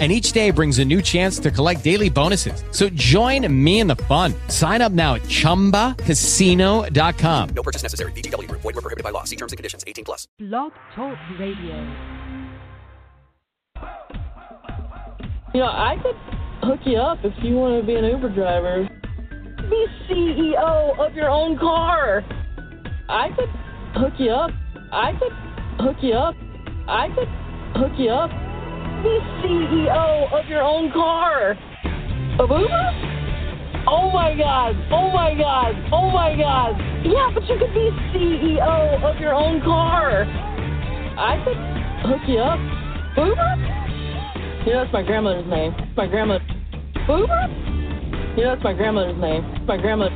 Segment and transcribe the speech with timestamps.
[0.00, 2.64] and each day brings a new chance to collect daily bonuses.
[2.72, 4.34] So join me in the fun.
[4.48, 7.48] Sign up now at ChumbaCasino.com.
[7.50, 8.10] No purchase necessary.
[8.12, 8.50] VGW.
[8.50, 9.22] Void were prohibited by law.
[9.22, 9.84] See terms and conditions.
[9.86, 10.26] 18 plus.
[10.40, 11.76] Blog Talk Radio.
[15.54, 16.16] You know, I could
[16.68, 18.88] hook you up if you want to be an Uber driver.
[19.70, 22.24] Be CEO of your own car.
[23.08, 23.48] I could
[23.94, 24.50] hook you up.
[24.90, 25.32] I could
[25.78, 26.34] hook you up.
[26.88, 27.28] I could
[27.80, 28.30] hook you up.
[29.04, 31.50] Be CEO of your own car.
[32.40, 33.84] Of Uber?
[33.86, 34.74] Oh my god.
[34.90, 35.74] Oh my god.
[35.92, 36.80] Oh my god.
[37.04, 40.24] Yeah, but you could be CEO of your own car.
[40.24, 42.58] I could hook you up.
[43.18, 43.56] Uber?
[44.64, 45.74] Know, that's my grandmother's name.
[45.98, 46.38] My grandma.
[47.06, 47.48] Uber?
[48.38, 49.66] Know, that's my grandmother's name.
[49.66, 50.08] My grandma.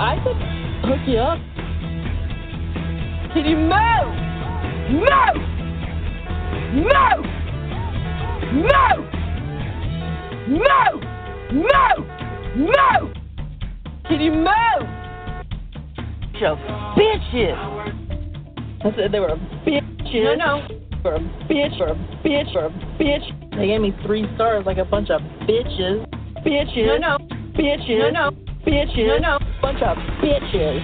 [0.00, 1.38] I could hook you up.
[3.34, 4.20] Can you move?
[4.90, 5.36] Move!
[6.86, 7.39] Move!
[8.52, 9.06] Move!
[10.48, 11.02] Move!
[11.52, 12.06] Move!
[12.56, 13.14] Move!
[14.08, 14.88] Can you move?
[16.34, 16.56] You
[16.96, 17.54] bitches!
[18.82, 20.24] I said they were bitches.
[20.24, 20.68] No, no.
[21.02, 23.56] For a bitch, for a bitch, for a bitch.
[23.56, 26.04] They gave me three stars like a bunch of bitches.
[26.44, 26.86] Bitches.
[26.86, 27.18] No, no.
[27.54, 27.98] Bitches.
[28.00, 28.30] No, no.
[28.66, 29.06] Bitches.
[29.06, 29.38] No, no.
[29.62, 30.80] Bunch of bitches.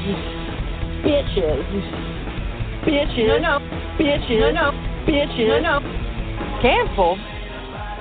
[1.03, 1.65] Bitches.
[2.87, 3.27] Bitches.
[3.27, 3.59] No, no.
[3.99, 4.39] Bitches.
[4.39, 4.71] No, no.
[5.09, 5.49] Bitches.
[5.49, 6.61] No, no.
[6.63, 7.36] Canceled.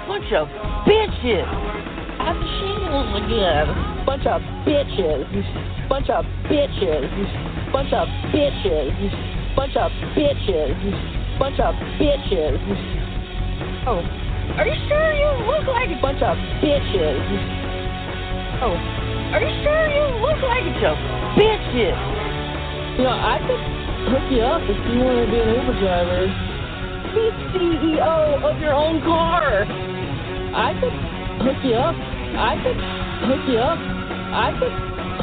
[0.08, 0.48] Bunch of
[0.86, 1.50] bitches.
[2.22, 4.06] At the shingles again.
[4.06, 5.26] Bunch of bitches.
[5.90, 7.10] Bunch of bitches.
[7.74, 8.94] Bunch of bitches.
[9.56, 11.40] Bunch of bitches.
[11.40, 12.62] Bunch of bitches.
[13.88, 13.98] Oh.
[14.58, 17.26] Are you sure you look like a bunch of bitches?
[18.62, 18.78] Oh.
[19.34, 20.98] Are you sure you look like a bunch of
[21.34, 21.98] bitches?
[22.98, 23.60] You know, I could
[24.14, 26.55] hook you up if you want to be an Uber driver.
[27.16, 29.64] Be CEO of your own car.
[29.64, 30.92] I could
[31.48, 31.96] hook you up.
[31.96, 32.76] I could
[33.24, 33.80] hook you up.
[34.36, 34.72] I could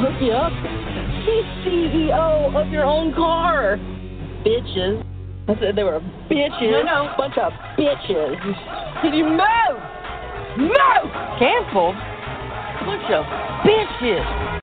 [0.01, 0.53] hook you up.
[1.23, 3.77] Be CEO of your own car.
[4.43, 5.05] Bitches.
[5.47, 5.99] I said they were
[6.31, 6.71] bitches.
[6.71, 7.13] No, no.
[7.15, 8.41] Bunch of bitches.
[9.01, 9.77] Can you move?
[10.57, 11.13] Move!
[11.37, 11.95] Canceled.
[12.85, 13.25] Bunch of
[13.61, 14.62] bitches.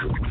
[0.00, 0.21] because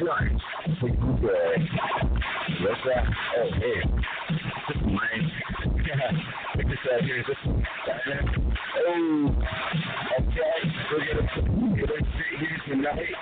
[0.00, 0.40] One,
[0.80, 1.56] the good boy.
[2.60, 3.00] Yes, sir.
[3.38, 3.80] Oh, hey.
[4.84, 5.24] Mine.
[6.56, 7.00] Look at that.
[7.02, 7.40] Here's this.
[8.86, 9.36] Oh,
[10.20, 10.58] okay.
[10.90, 13.14] We're going to sit here tonight.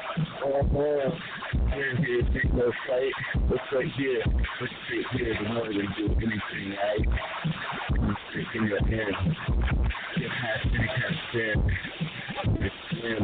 [0.44, 1.18] Oh, oh.
[1.74, 3.16] We're here to take no fight.
[3.50, 4.22] Let's sit here.
[4.60, 5.32] Let's sit here.
[5.40, 7.06] We're not going to do anything, right?
[8.00, 8.80] Let's sit here.
[10.18, 11.56] Get past any kind of sin.
[12.60, 13.22] It's sin.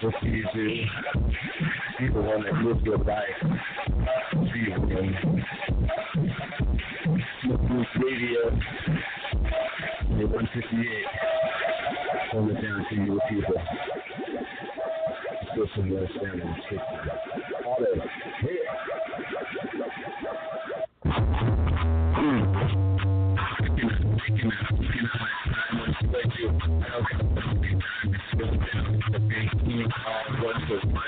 [0.00, 0.86] What's easy?
[1.98, 3.24] She's the one that lived your life.
[4.52, 5.16] She's the one.
[7.68, 8.50] Rules Radio,
[10.16, 11.06] the 158.
[12.30, 13.60] Hold it down to you people.
[15.52, 16.78] Still some less down in the
[17.66, 17.98] All that.
[26.12, 26.32] Thank
[29.54, 31.00] hmm.
[31.00, 31.07] you.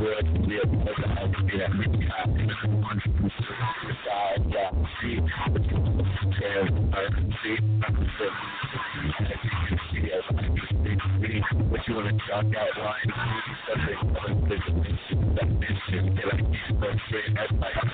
[0.00, 2.52] world we have open up to that many times.
[2.68, 5.18] On the side, yeah, see,
[5.52, 6.58] there's a
[11.20, 13.10] see, what you want to talk out line,
[13.66, 17.87] something, something, that mission, that I can't go straight, that's like,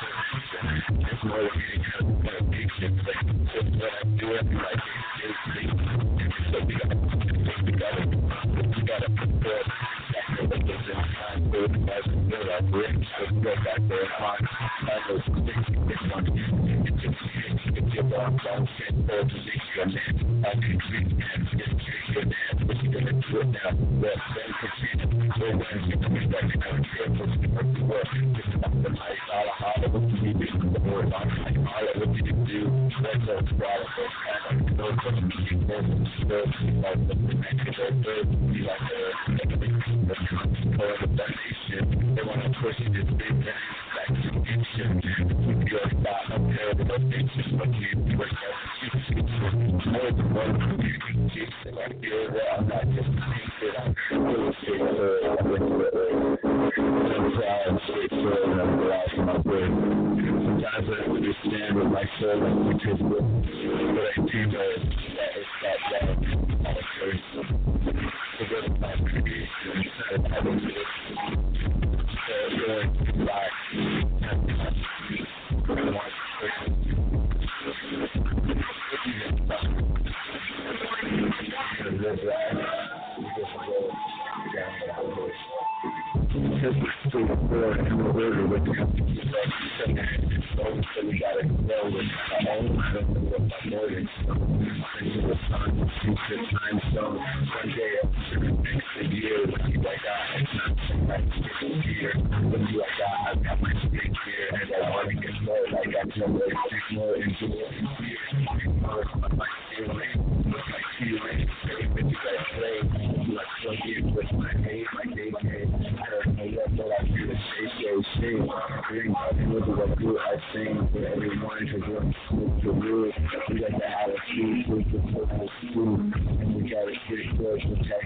[118.95, 119.17] drink,
[119.49, 123.15] look at what good I think for everyone to work with the rules.
[123.51, 126.13] We got the attitude, a seat the purpose too.
[126.15, 128.05] And we got to get close with that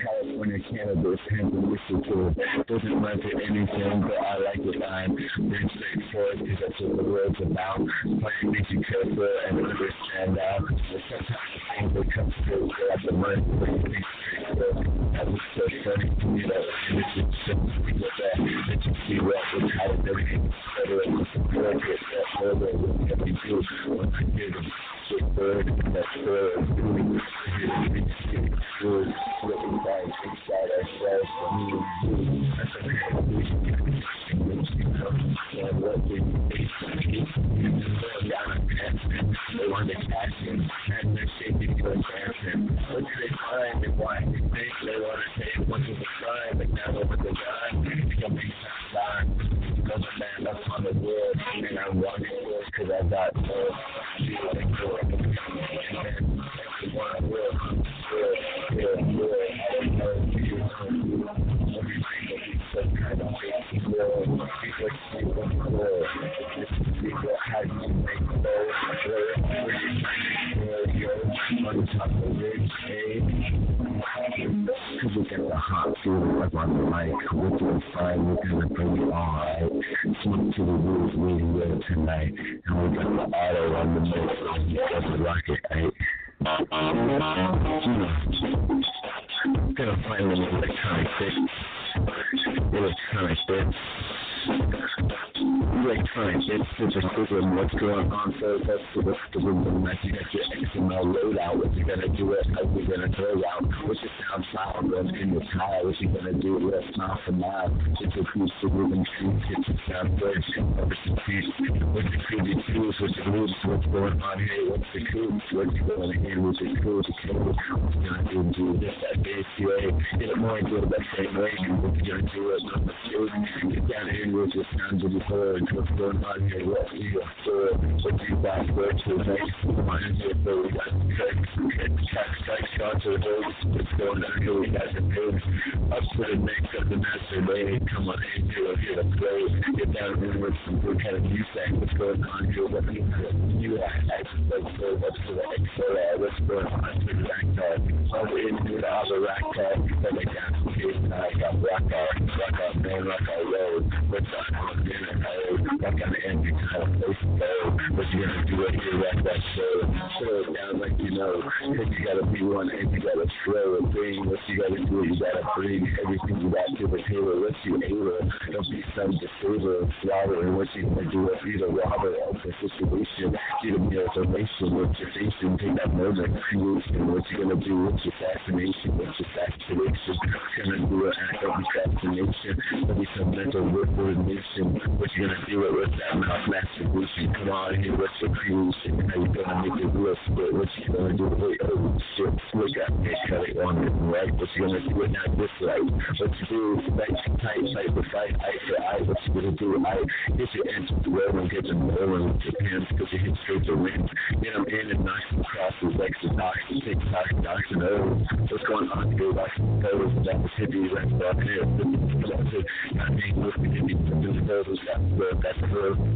[0.00, 1.60] California cannabis and the
[2.04, 2.34] to
[2.66, 5.28] Doesn't run to anything, but I like the I'm rich,
[5.76, 7.75] straightforward, because that's what the world's about.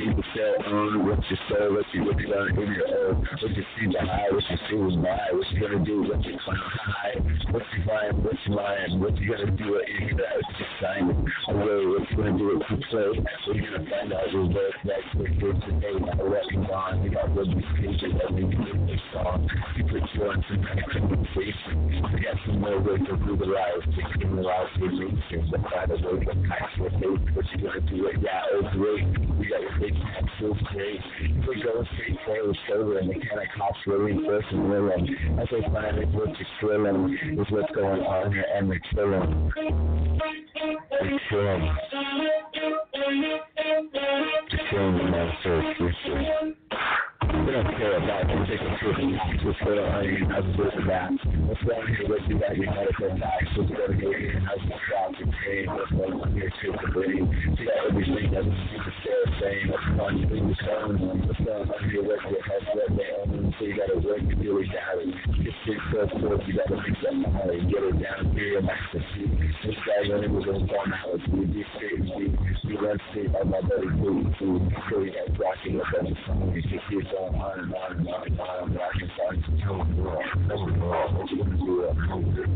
[0.00, 3.20] see the cell on, what you sell, what you what you got in your own,
[3.20, 6.38] what you see high, what you see was buy, what you gonna do, what you
[6.44, 7.20] climb high,
[7.52, 11.16] what you buying, what you lying, what you gonna do here, what you sign it,
[11.52, 14.72] away, what you gonna do it to play, what you gonna find out is that
[14.84, 19.48] that's what you're today, now what you on, you got what you that you song,
[19.76, 19.84] you
[20.20, 24.68] conversation, you got some more ways to legalize, to criminalize
[25.50, 28.62] but by the way, the tax your face, what you gonna do it, yeah, oh
[28.76, 29.06] great,
[29.38, 31.00] we got your big tax so great,
[31.46, 35.48] we're going straight forward, sober, and the kind of cops really first and willing, as
[35.50, 41.76] they find it, what's thrilling, is what's going on here, and they're killing, they're killing,
[44.50, 47.06] they're killing the man for a future.
[47.30, 49.14] We don't care about you taking treatment.
[49.46, 50.26] What's going on here?
[50.34, 51.14] How's this and that?
[51.46, 53.46] What's going on here with you that you medical tax?
[53.54, 54.42] On here?
[54.42, 55.70] How's the crowd and pain?
[55.70, 57.30] What's going on here too for brain?
[57.54, 59.70] See that everything doesn't seem to stay the same.
[59.70, 60.42] What's going on here?
[60.42, 61.16] What's going on?
[61.22, 62.62] What's going on here with your head?
[62.74, 63.54] What they own?
[63.54, 65.06] So you gotta work to do it down.
[65.38, 67.62] Get six first you gotta make that money.
[67.70, 69.30] Get it down here, master see.
[69.62, 72.02] This guy when it was on hours, we be straight
[72.78, 73.26] and see.
[73.28, 74.62] My buddy food, food.
[74.90, 76.52] So we got rocking up on the phone.
[76.54, 78.78] You can keep on on and on and on and on.
[79.30, 80.24] And tell the world.
[80.48, 81.88] Tell the world what you gonna do.
[81.88, 82.48] I'm gonna do it.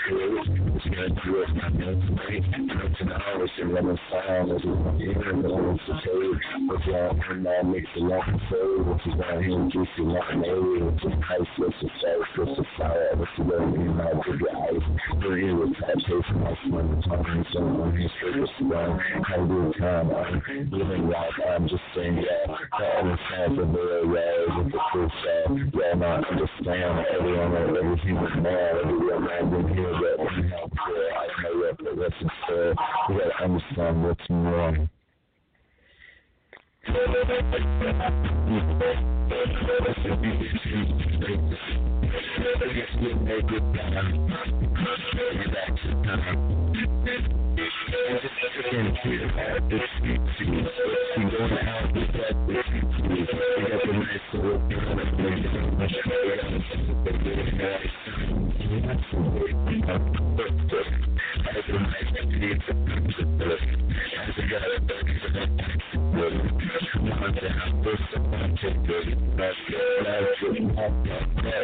[0.75, 2.45] What you gonna gonna do it.
[2.55, 4.51] You know, tonight, what's your running sound?
[4.51, 5.23] What's your running in?
[5.23, 6.41] What's the code?
[6.67, 7.63] What's your in now?
[7.63, 8.87] Makes the long code.
[8.87, 9.69] What's your down here?
[9.73, 10.85] Juice your long area.
[10.85, 11.49] What's?
[11.59, 12.29] What's your sauce?
[12.37, 13.11] What's your fire?
[13.17, 14.15] What's your running in now?
[14.15, 14.83] What's your?
[15.25, 16.85] We're here with that taste my son.
[16.95, 19.01] The time so on his straight to run.
[19.27, 20.11] How do you time?
[20.11, 21.33] I'm living life.
[21.49, 22.55] I'm just saying, yeah.
[23.01, 23.67] Understand the
[24.07, 29.55] well with the that y'all not understand everyone that every human man, every real man
[29.55, 32.75] in here that we have here, I know that the rest is for.
[33.09, 34.89] We gotta understand what's wrong.
[51.97, 52.04] It's
[67.65, 71.64] This is my ticket, that's your attitude.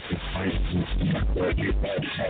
[2.21, 2.27] I'm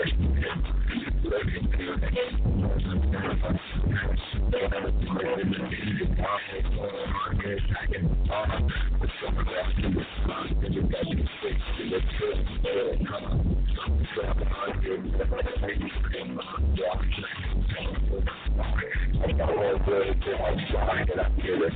[20.72, 21.70] trying to get up here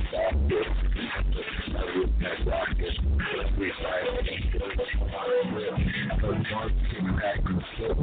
[0.48, 0.85] this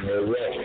[0.00, 0.59] in the way.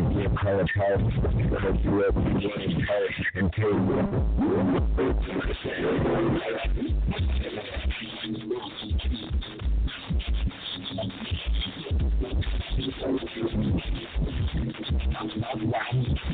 [0.00, 3.64] and get college health and do it getting health and take
[15.62, 16.29] Wow.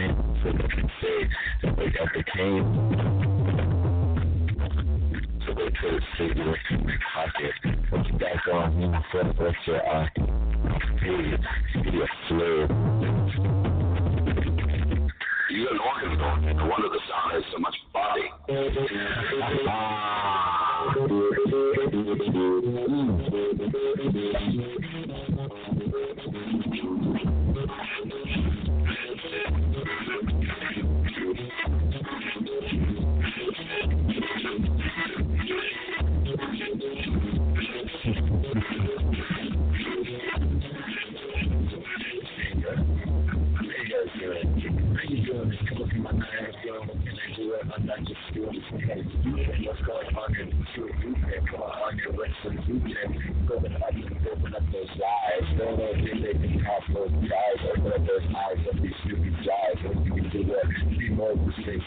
[0.00, 1.28] Brain So they can say
[1.62, 2.64] that they got the cane
[5.46, 7.54] so they to say you in my pocket.
[7.90, 10.08] What you got going on for what's your eye?
[11.00, 11.36] Hey,
[11.82, 12.66] be a slur.
[15.50, 16.56] You got an organ going.
[16.56, 18.30] No wonder the sound has so much body.
[24.76, 24.89] What's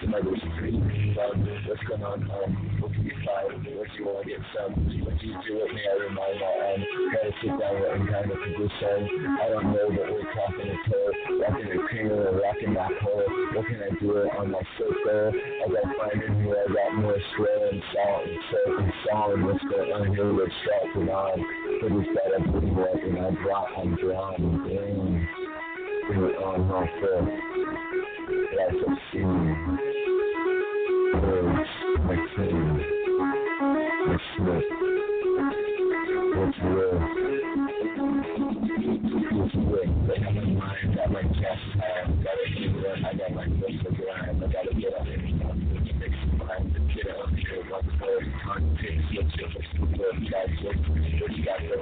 [0.00, 1.20] take it to.
[1.20, 2.22] Um, what's going on?
[2.28, 3.64] Um, what can you find?
[3.76, 4.72] What you want to get some?
[5.00, 5.80] What do you do with me?
[5.80, 6.80] I remind my um,
[7.12, 8.98] kind of sit down and kind of position.
[9.40, 10.96] I don't know that we're talking to
[11.40, 13.24] rocking a piano or rocking that pole.
[13.56, 15.32] What can I do it on my circle?
[15.32, 19.32] I got finding here, I got more swell and salt and soap and song.
[19.48, 20.28] What's going on here?
[20.64, 21.36] Start it on.
[21.80, 24.36] But it's that I'm putting it and I'm drawn, I'm drawn,
[24.68, 25.28] damn.
[26.08, 27.26] It on, my foot.
[28.56, 29.45] That's obscene.
[34.46, 34.62] What's
[36.62, 37.02] real?
[40.06, 42.38] I got my mind, got my chest, I got
[43.02, 43.50] I got to
[44.06, 47.26] I gotta get up to get up
[50.30, 51.74] got you got that you got to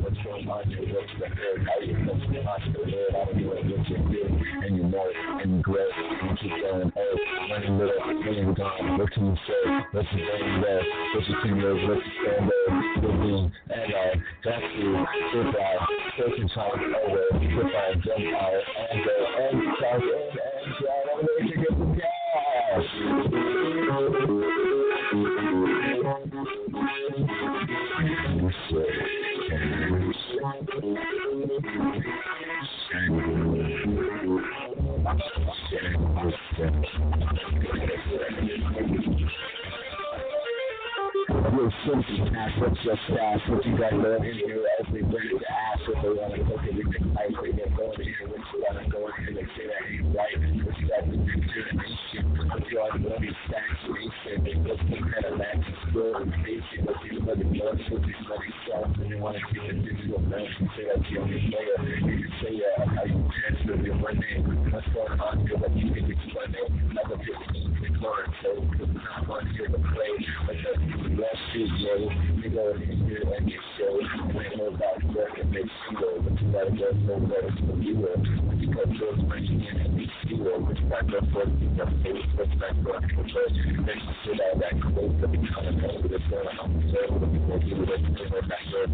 [0.00, 0.64] what's going on
[0.94, 4.43] what's the hurt, how you what's the hospital, I don't know what you do,
[4.94, 5.88] and you it, and you grow,
[6.22, 7.16] and keep going, oh,
[7.50, 9.54] running little, running gone, what can you say,
[9.92, 10.82] what's your brain there,
[11.14, 13.98] what's your fingers, what's your stand there, good being, and uh, I,
[14.44, 15.56] that's you, if I,
[16.16, 16.94] take your time.
[16.94, 17.44] Over, if I
[18.04, 21.84] jump out, and go, and start, and, and try, I'm ready to get the
[41.64, 43.40] Real simple task, what's your stash?
[43.48, 45.80] What you got going in here as they bring it to ass?
[45.88, 48.28] If they want to cook it, we can ice it, get going in here.
[48.28, 50.36] What you got to go in here, they say that ain't right.
[50.60, 52.24] What you to do to the nation?
[52.52, 54.60] What you all want to stacks, nation?
[54.60, 56.84] What's the kind of lack of skill and patience?
[56.84, 57.64] What you want to do?
[57.64, 59.00] What you want to self?
[59.00, 61.80] And you want to keep it digital man and say that you only player.
[61.80, 64.36] You can say that how you transfer your money.
[64.68, 65.56] What's going on here?
[65.56, 66.60] What you think it's funny?
[66.92, 68.28] Like a 15 quick learn.
[68.44, 68.52] So
[68.84, 70.12] it's not one here to play.
[70.44, 70.60] Like
[71.24, 72.10] a last studio,
[72.42, 73.60] you go in here and get.
[73.74, 76.20] And they know about work and make zero.
[76.22, 78.06] But you gotta go so better for you.
[78.46, 80.10] But you put those money in and make
[80.88, 82.28] back up for your face.
[82.36, 83.54] What's back up for first?
[83.54, 86.46] Then you sit out that close to become a man with a son.
[86.60, 87.60] I'm so with a boy.
[87.64, 88.90] You would have to go back up.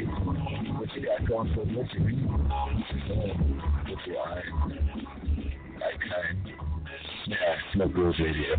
[0.00, 4.42] what you got going for what you read, what you are,
[5.80, 6.50] kind.
[7.26, 7.36] Yeah,
[7.74, 8.56] Smoke Rules Radio.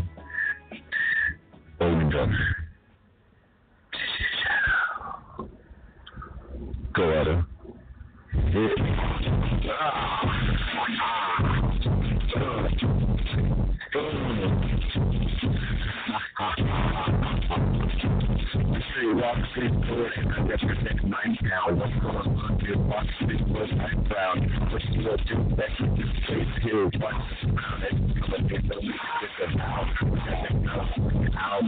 [1.81, 2.38] Old Drum.
[6.93, 7.47] Go at him.
[19.04, 21.78] Say walk street forward and I represent my town.
[21.78, 22.78] What's going on here?
[22.78, 24.39] Walk street forward, I'm proud.
[24.72, 26.86] What's the world do back in this place here?
[26.86, 27.95] What's around it?
[28.22, 29.88] Come and get the week with the mouth.
[30.04, 30.88] What's that mouth?
[31.38, 31.64] Out.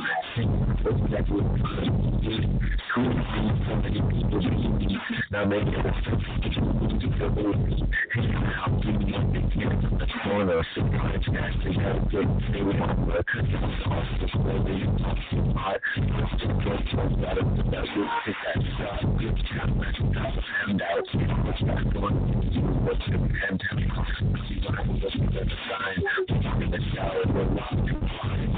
[0.82, 1.44] What's that with
[2.96, 3.12] Cool
[3.68, 4.85] so many people.
[5.36, 5.92] Now maybe the
[7.20, 7.84] the movie.
[8.14, 10.64] Hey, now we want to get in the corner.
[10.74, 12.80] Sometimes nasty, have a good feeling.
[13.04, 15.82] But it's also slowly talking hot.
[16.00, 17.36] Let's just go towards that.
[17.36, 19.04] That would take that shot.
[19.20, 19.76] Good job.
[19.76, 21.04] Let's not hand out.
[21.44, 22.86] What's not going on?
[22.88, 23.92] What's the pandemic?
[24.48, 26.00] See what I'm looking at the sign.
[26.64, 28.56] In the shower, we're locked in line.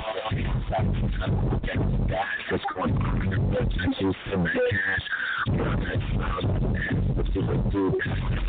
[0.69, 0.85] Stop.
[1.25, 2.37] I'm getting that.
[2.51, 3.65] What's going on in your blood?
[3.65, 5.26] I just in cash.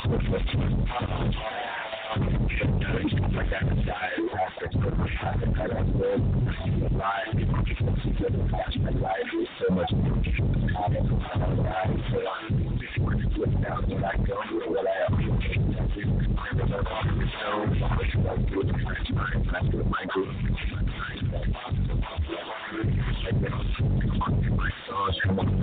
[0.09, 0.49] Like that
[25.29, 25.59] die.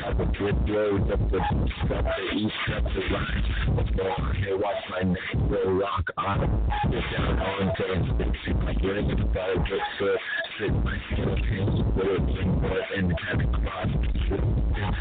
[0.00, 3.44] Top of good blows up the the east, up the line.
[3.74, 4.56] What's on here?
[4.56, 6.70] Watch my neck go rock on.
[6.90, 7.72] Get down on.
[8.18, 9.30] Fix my brain.
[9.34, 10.18] Gotta get good.
[10.60, 12.98] Sit my hands with it.
[12.98, 14.07] In the kind of cross.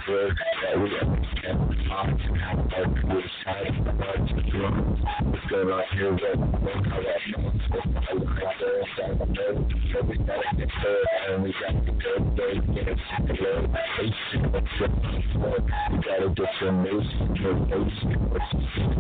[0.08, 1.58] Word that we understand.
[1.92, 3.76] Off to have our good side.
[4.00, 5.00] Watch the drums.
[5.24, 6.14] What's going on here?
[6.14, 6.38] What?
[6.62, 6.86] What?
[6.88, 7.62] How that comes.
[7.72, 8.84] I like there.
[9.04, 9.68] I know.
[9.92, 11.06] So we gotta get good.
[11.28, 12.12] And we got to go.
[12.38, 13.00] They get it.
[13.28, 13.68] Hello.
[13.98, 14.52] Patient.
[14.54, 14.90] What's your
[15.34, 15.58] floor?
[15.92, 17.12] We gotta get your nose.
[17.42, 17.98] Nose.
[18.32, 18.48] What's
[18.78, 18.92] your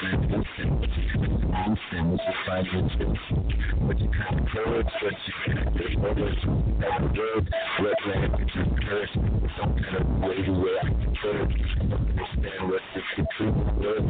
[0.00, 0.68] kind of listen?
[0.78, 2.04] What you kind of listen?
[2.10, 3.24] What you find your tips?
[3.80, 4.92] What you kind of courage?
[5.00, 6.40] What you kind of good orders?
[6.80, 7.44] That word.
[7.80, 9.18] What language is cursed?
[9.60, 11.46] Some kind of way to where I can turn.
[11.80, 14.04] Understand what this the truth word.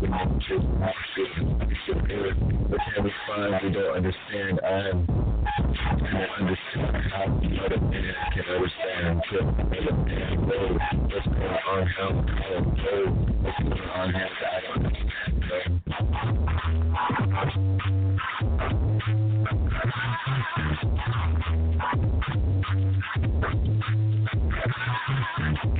[0.00, 1.30] We need to action.
[1.68, 2.34] Disappear.
[2.70, 4.60] But we find we don't understand?
[4.64, 5.06] I'm
[5.78, 10.46] can understand how another man can understand to another man
[11.08, 13.12] what's going on, how how it goes,
[13.42, 15.08] what's going on that I don't understand.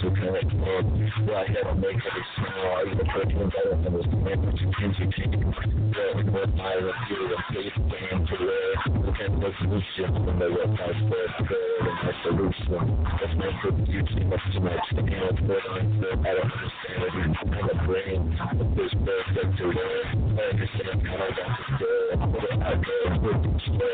[0.00, 0.84] to kind of talk,
[1.24, 4.68] well, I to make it small, I even put things I don't understand, what you
[4.72, 7.18] can you what I would do,
[7.52, 12.84] place, band to where we can make solutions when they first, third, and my solution,
[13.20, 13.50] that's my
[13.84, 18.20] beauty, much too much, and it's than I don't understand it, and the brain,
[18.76, 23.50] this perfect to where, I understand how I got to what I go, what to
[23.66, 23.93] share,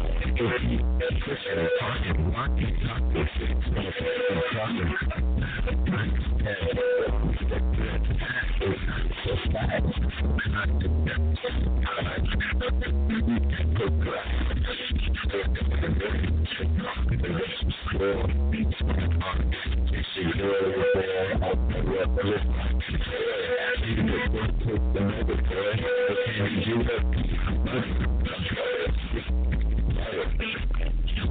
[0.41, 0.81] but it's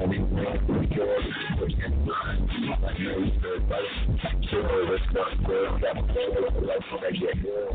[0.00, 5.46] and he wants to kill which can I know he's very much sure that's not
[5.46, 5.68] good.
[5.68, 7.68] I've got a photo of the life when I get here.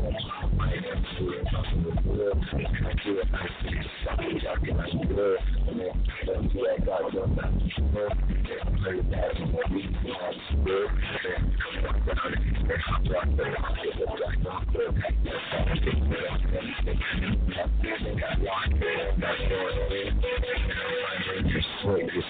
[0.60, 2.36] I am sure it's not good.
[2.52, 3.28] I do it.
[3.32, 5.38] I see something talking like good.
[5.68, 6.86] And then don't that.
[6.86, 8.08] God don't let me know.
[8.08, 9.36] And play that.
[9.36, 10.90] And what we do on spirit.
[11.32, 12.34] And come on down.
[12.34, 13.28] And I'm black.
[13.36, 14.92] But I'm just a black doctor.
[14.92, 17.00] That's how I think that I'm going to think.
[17.16, 18.72] I'm not feeling that one.
[18.74, 19.75] I'm not feeling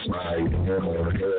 [0.09, 1.36] ride on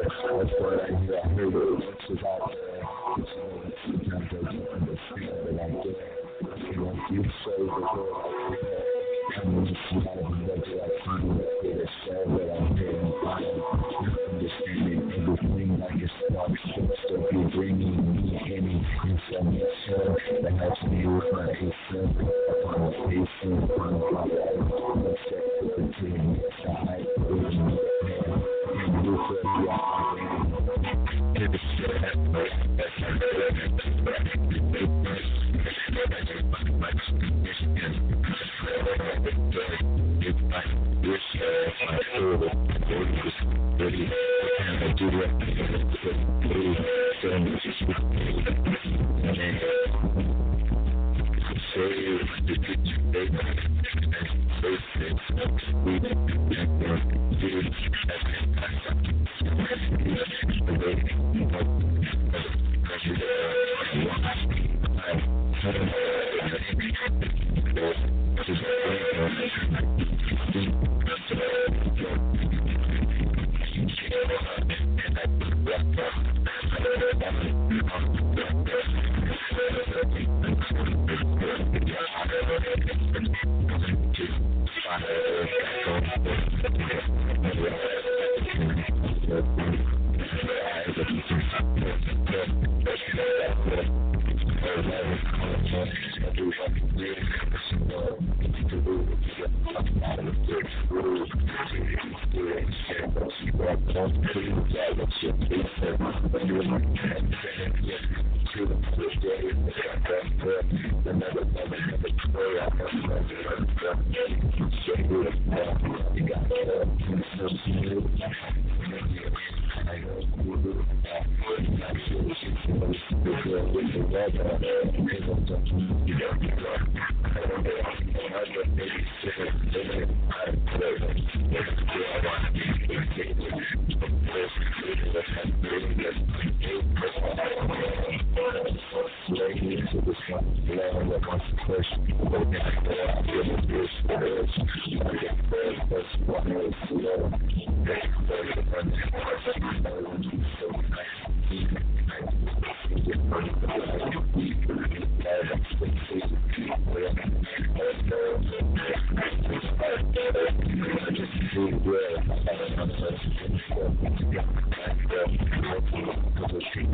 [166.78, 166.94] Thank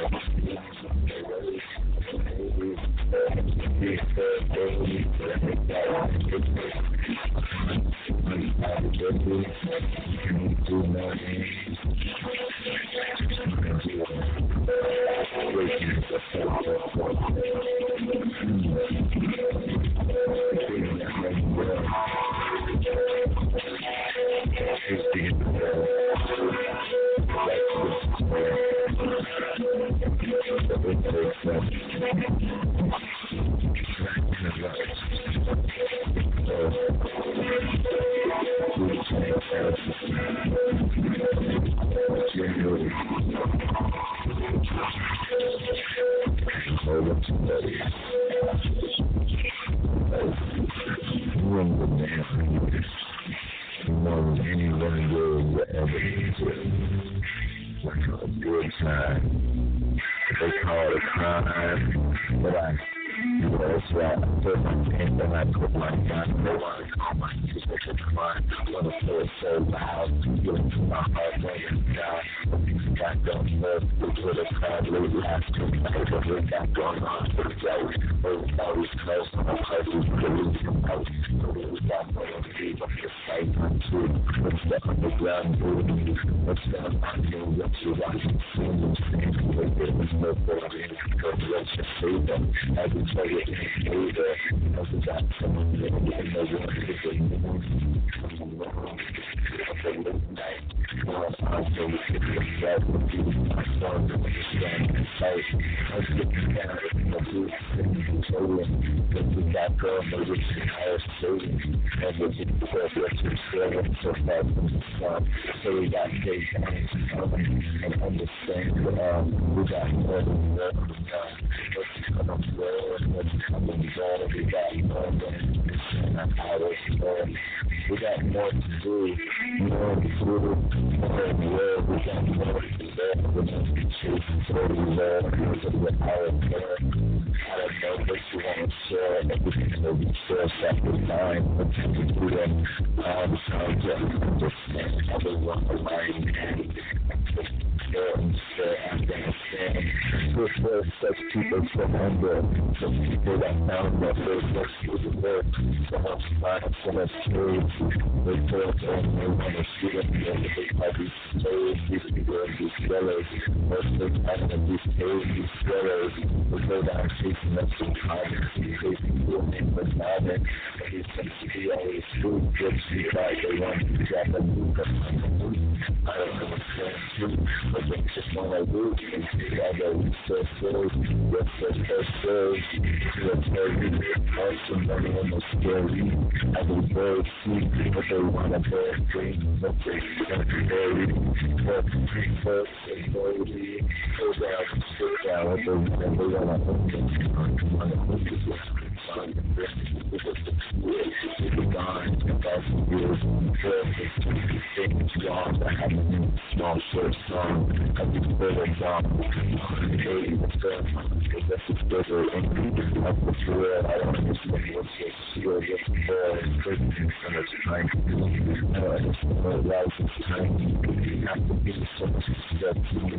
[0.00, 0.33] you.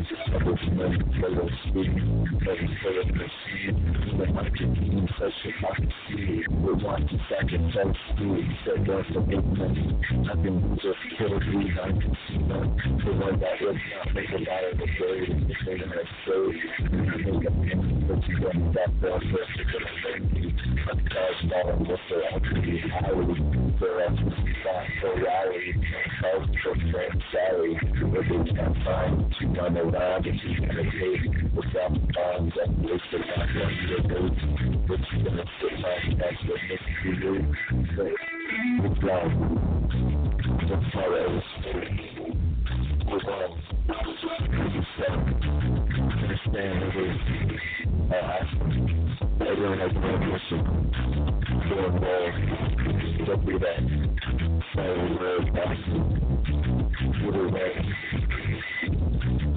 [0.05, 0.35] Step to me.
[0.35, 1.89] I was money, fellow speak.
[2.45, 3.75] Every fellow proceed.
[4.17, 6.43] When my community such a hot see.
[6.49, 8.45] We're watching second, self speed.
[8.65, 9.97] Said once a big money.
[10.29, 12.77] I've been just killed I can see them.
[13.05, 15.29] The one that was not make a lot of the bird.
[15.47, 16.55] The thing that shows.
[16.79, 19.51] I think I'm in, but you me back there first.
[19.57, 20.51] Because I'm thank you.
[20.85, 23.55] I'm charged down with the actually Howard.
[23.79, 24.19] For us,
[24.63, 25.73] back for Rally.
[26.21, 26.75] House for
[27.31, 27.79] Sally.
[28.03, 29.33] With it, I'm fine.
[29.39, 31.31] She done around and she's gonna take.
[31.55, 33.45] Without bombs, I'm wasting my
[34.07, 34.41] boats.
[34.87, 37.31] But she's gonna sit my neck with me to.
[37.95, 38.07] But
[38.85, 39.33] it's like,
[40.69, 41.49] that's how I was
[43.07, 43.55] We're going
[46.23, 47.09] understand the way
[49.47, 50.61] everyone has no mission.
[51.69, 52.31] Doing more.
[53.25, 53.83] Don't be that.
[54.75, 55.77] Word back.
[57.23, 57.73] What are they?
[58.13, 58.24] A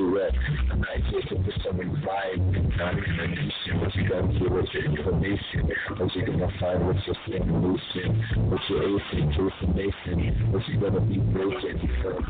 [0.00, 0.32] Be alive
[0.70, 1.28] and do it.
[1.28, 2.76] To someone vibe.
[2.78, 3.80] Not information.
[3.80, 5.68] What you gonna do with your information?
[5.98, 6.86] What you gonna find?
[6.86, 8.24] What's your stimulation?
[8.48, 8.98] What's your?
[9.10, 10.52] Jason Mason.
[10.52, 11.88] What you gonna be breaking?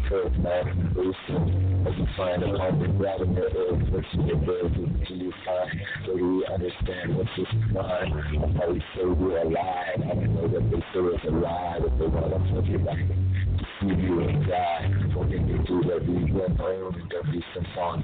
[0.09, 1.85] Curve, man, Mason.
[1.85, 3.89] What you find upon the ground the earth?
[3.91, 4.37] What's your?
[4.37, 4.75] What
[5.07, 5.81] do you find?
[6.07, 8.15] Do you understand what's this mind?
[8.43, 10.03] I'll probably say we're alive.
[10.03, 13.30] I don't know that they say it's alive if they want to put you back.
[13.81, 14.93] See you and die.
[15.15, 16.57] Hoping to do that we run
[16.95, 18.03] and don't some song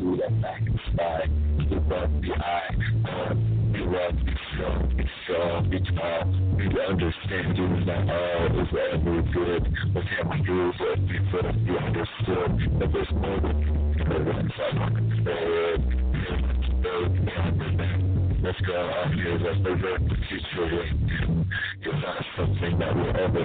[0.00, 1.26] do that back and spy.
[1.88, 6.26] Run the run, be strong, be strong, be tall.
[6.58, 9.62] You understand you not all is ever good.
[9.94, 10.02] We
[10.44, 12.80] do but be first be understood?
[12.80, 13.58] That there's more than
[13.96, 14.92] the one side on
[16.82, 18.01] the
[18.42, 18.74] Let's go.
[18.74, 21.46] Out here, let's avert the future with
[21.80, 23.44] You're not something that will ever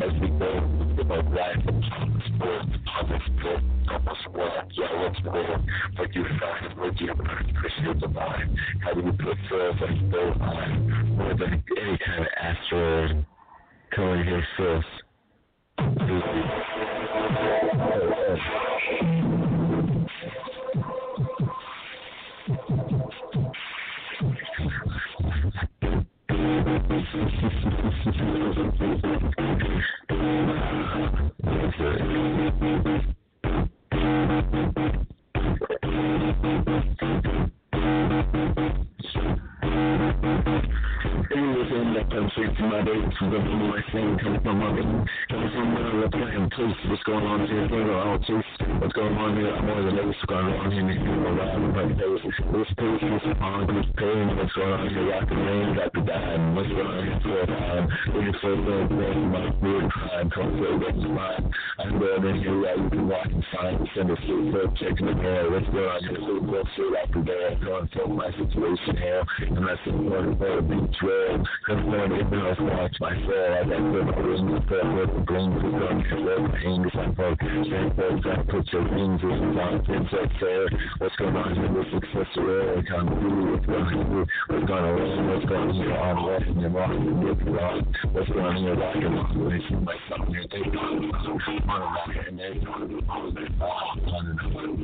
[0.00, 0.62] As we go
[1.00, 5.58] about life and public sport, public sport, public sport, yeah, what's more
[5.96, 10.32] What you find, what you learn, Christian divine How do you put first and go
[10.40, 13.26] on More than any kind of asteroid
[13.90, 14.86] coming here first
[26.56, 26.96] Everything
[42.76, 45.06] comes straight to my day from the from my thing coming from vein.
[45.30, 46.76] Coming from play and place.
[46.88, 47.68] What's going on here?
[47.68, 48.56] Here I'll taste.
[48.80, 49.54] What's going on here?
[49.54, 50.06] I'm on the nose.
[50.06, 50.90] What's going on here?
[50.90, 52.24] You know, riding my face.
[52.26, 54.36] This pace, this on, this pain.
[54.36, 55.10] What's going on here?
[55.10, 56.36] Rock and rain, got to die.
[56.52, 57.36] What's going on here?
[57.36, 57.86] A time.
[58.12, 60.28] When you first know, man, my weird crime.
[60.36, 61.52] Say what's mine.
[61.78, 63.44] I'm going in here, yeah, you can walk and.
[63.94, 65.50] Send a suit for checking the mail.
[65.50, 66.20] What's going on here?
[66.20, 67.56] Suit for out the there.
[67.64, 69.24] Going for my situation here.
[69.48, 70.86] And that's the one for a big.
[70.96, 74.08] Cause when it does watch my soul, I got good
[74.40, 75.96] and stuff with the of gun.
[76.26, 77.38] Let my hands on folk.
[77.38, 80.66] Folks that put your rings in the on things that fair.
[80.98, 82.82] What's going on here with success rare?
[82.82, 84.26] Kind of blue, what's going on here?
[84.48, 85.28] What's going on?
[85.28, 85.92] What's going on here?
[85.92, 87.94] I'm walking and walking and looking wrong.
[88.12, 88.74] What's going on here?
[88.74, 89.60] Along the way.
[89.68, 90.46] See my something here.
[90.50, 93.62] Take it on a walk and then on and on and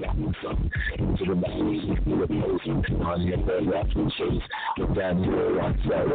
[0.05, 1.83] on something into the mountains.
[2.05, 2.68] See the post
[3.03, 3.37] on here.
[3.43, 4.47] Bed rocks and chase.
[4.76, 5.57] Get down here.
[5.57, 6.12] Rocks out.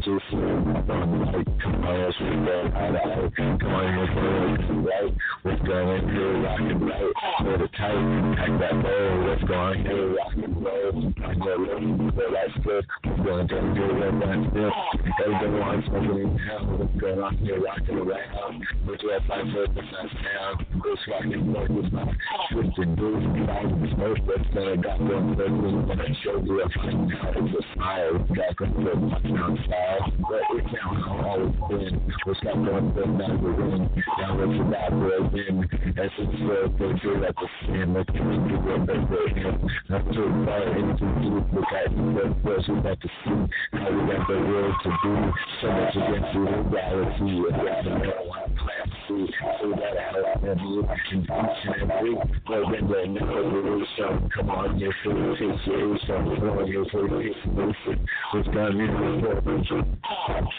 [0.00, 1.48] Jason, up the mic.
[1.62, 5.12] Come on, let's get that out of Come on, here, right?
[5.42, 6.42] What's going on here?
[6.42, 7.12] Rocking right.
[7.38, 11.12] For the tight, pack that bowl, let's go on here, rock and roll.
[11.24, 12.86] I know listen, so that's good.
[13.04, 14.72] We're going to do it right still.
[15.18, 18.64] Everybody wants smoking in town, let's go on here, rocking around.
[18.86, 20.66] With your five foot, the sun's down.
[20.80, 22.06] Chris rocking, boy, with my
[22.50, 27.34] twisted boots, five smoke, let's go, got going, let's go, when I show you now,
[27.34, 30.12] it's a smile, got going, touchdown style.
[30.22, 32.00] But it's now how always been.
[32.24, 33.90] What's going, let's not the ring.
[34.18, 35.64] Now let's evaporate in.
[35.98, 39.00] As it's still, they feel like the skin, let's get into what they
[39.42, 39.70] in.
[39.88, 43.38] Not too far into deep, look at the first, we got to see
[43.72, 45.14] how we got the world to do.
[45.60, 49.26] So much against the reality, and rather know how class see.
[49.60, 50.78] So that out and be
[51.12, 54.30] in each and every, well, then they the reason.
[54.34, 56.38] Come on, you're for the situation.
[56.38, 58.06] Come on, you're for the situation.
[58.32, 60.58] What's got me in the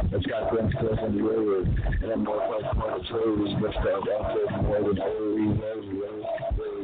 [0.09, 1.67] It's got glimpse close on the road
[2.01, 3.55] and I'm more like more the.
[3.61, 6.80] Let's go down to more than holy, holy,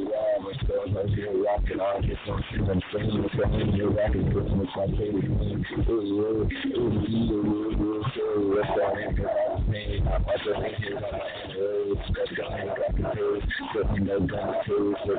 [0.58, 2.02] Let's go, let's go, rocking on.
[2.02, 3.24] On shit I'm saying.
[3.24, 5.62] It's on your rocking, it's my favorite thing.
[5.88, 8.02] Ooh, ooh, ooh, ooh, ooh, ooh.
[8.14, 8.24] So
[8.58, 10.02] let's go in here, I'm me.
[10.02, 11.94] I'm also in here, I'm in here.
[11.94, 13.46] Let's go in here, rocking toes.
[13.76, 13.98] Let me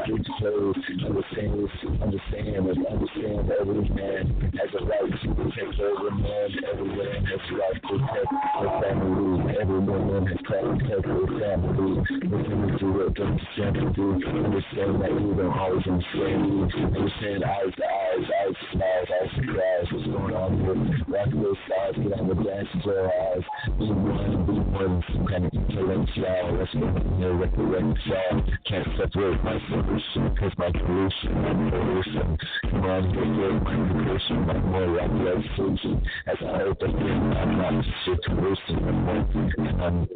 [0.07, 0.75] get your toes.
[1.07, 1.71] Understand,
[2.01, 4.23] understand, every man
[4.59, 6.47] has a right to protect every man.
[6.67, 9.55] Every man has a right to protect their family.
[9.55, 12.03] Every woman has right to protect their family.
[12.27, 14.05] Listen to what understand to do.
[14.19, 16.69] Understand that you don't always understand me.
[16.79, 19.87] Understand eyes to eyes, eyes to smiles, eyes to cries.
[19.91, 20.77] What's going on here?
[21.07, 23.45] Rock those sides, get on the dance floor eyes.
[23.77, 26.57] Be one, be than some kind of intellectual.
[26.57, 28.41] Let's go in here with the reconcile.
[28.65, 32.37] Can't separate my solution, cause my pollution, my pollution.
[32.71, 36.01] Come on, get your my pollution, my more like love solution.
[36.27, 38.77] As I hope again, I'm not situation.
[38.87, 39.09] I'm
[39.57, 40.07] and I'm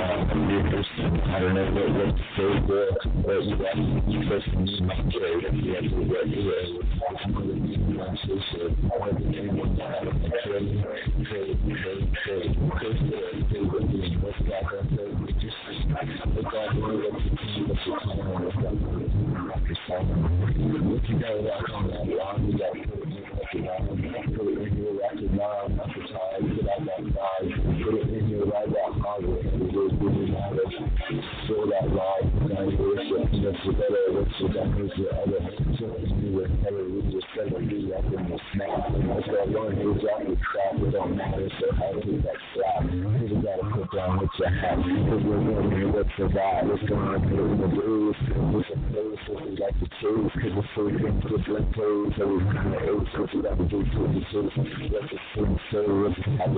[0.00, 3.76] I don't know what, what to say but you got
[4.30, 6.14] you first need my the to.
[7.10, 8.66] It's more than you want to say.
[8.86, 10.30] More than anyone that I don't care.
[10.46, 10.66] Pray,
[11.26, 12.44] pray, pray.
[12.78, 13.48] Pray for it.
[13.48, 14.16] Pray with me.
[14.20, 15.08] What's God going to say?
[15.18, 15.58] We just
[16.30, 18.18] look God doing what you can, what you can.
[18.44, 19.10] What's God doing?
[19.68, 20.06] It's fine.
[20.90, 23.54] What you got to rock on that line, you got to put it in like
[23.54, 23.86] a line.
[24.30, 25.32] Put it in here, rock it
[33.50, 34.54] worship.
[34.54, 36.14] That means your other opportunity.
[36.20, 38.90] You would never really just say, be up in the snap.
[38.90, 40.74] Let's go learn your job with crap.
[40.76, 41.48] It don't matter.
[41.60, 42.84] So to get that slap.
[42.92, 44.78] You gotta put down what you have.
[44.78, 46.66] Cause we're going here, let's survive.
[46.66, 48.16] What's going on here in the blues?
[48.54, 50.30] With blues, so we like to choose.
[50.34, 52.12] Cause we're so things different clothes.
[52.18, 53.08] So we're kind of age.
[53.14, 54.52] Cause we do to the truth.
[54.90, 55.80] Let's just so.
[56.10, 56.54] Just have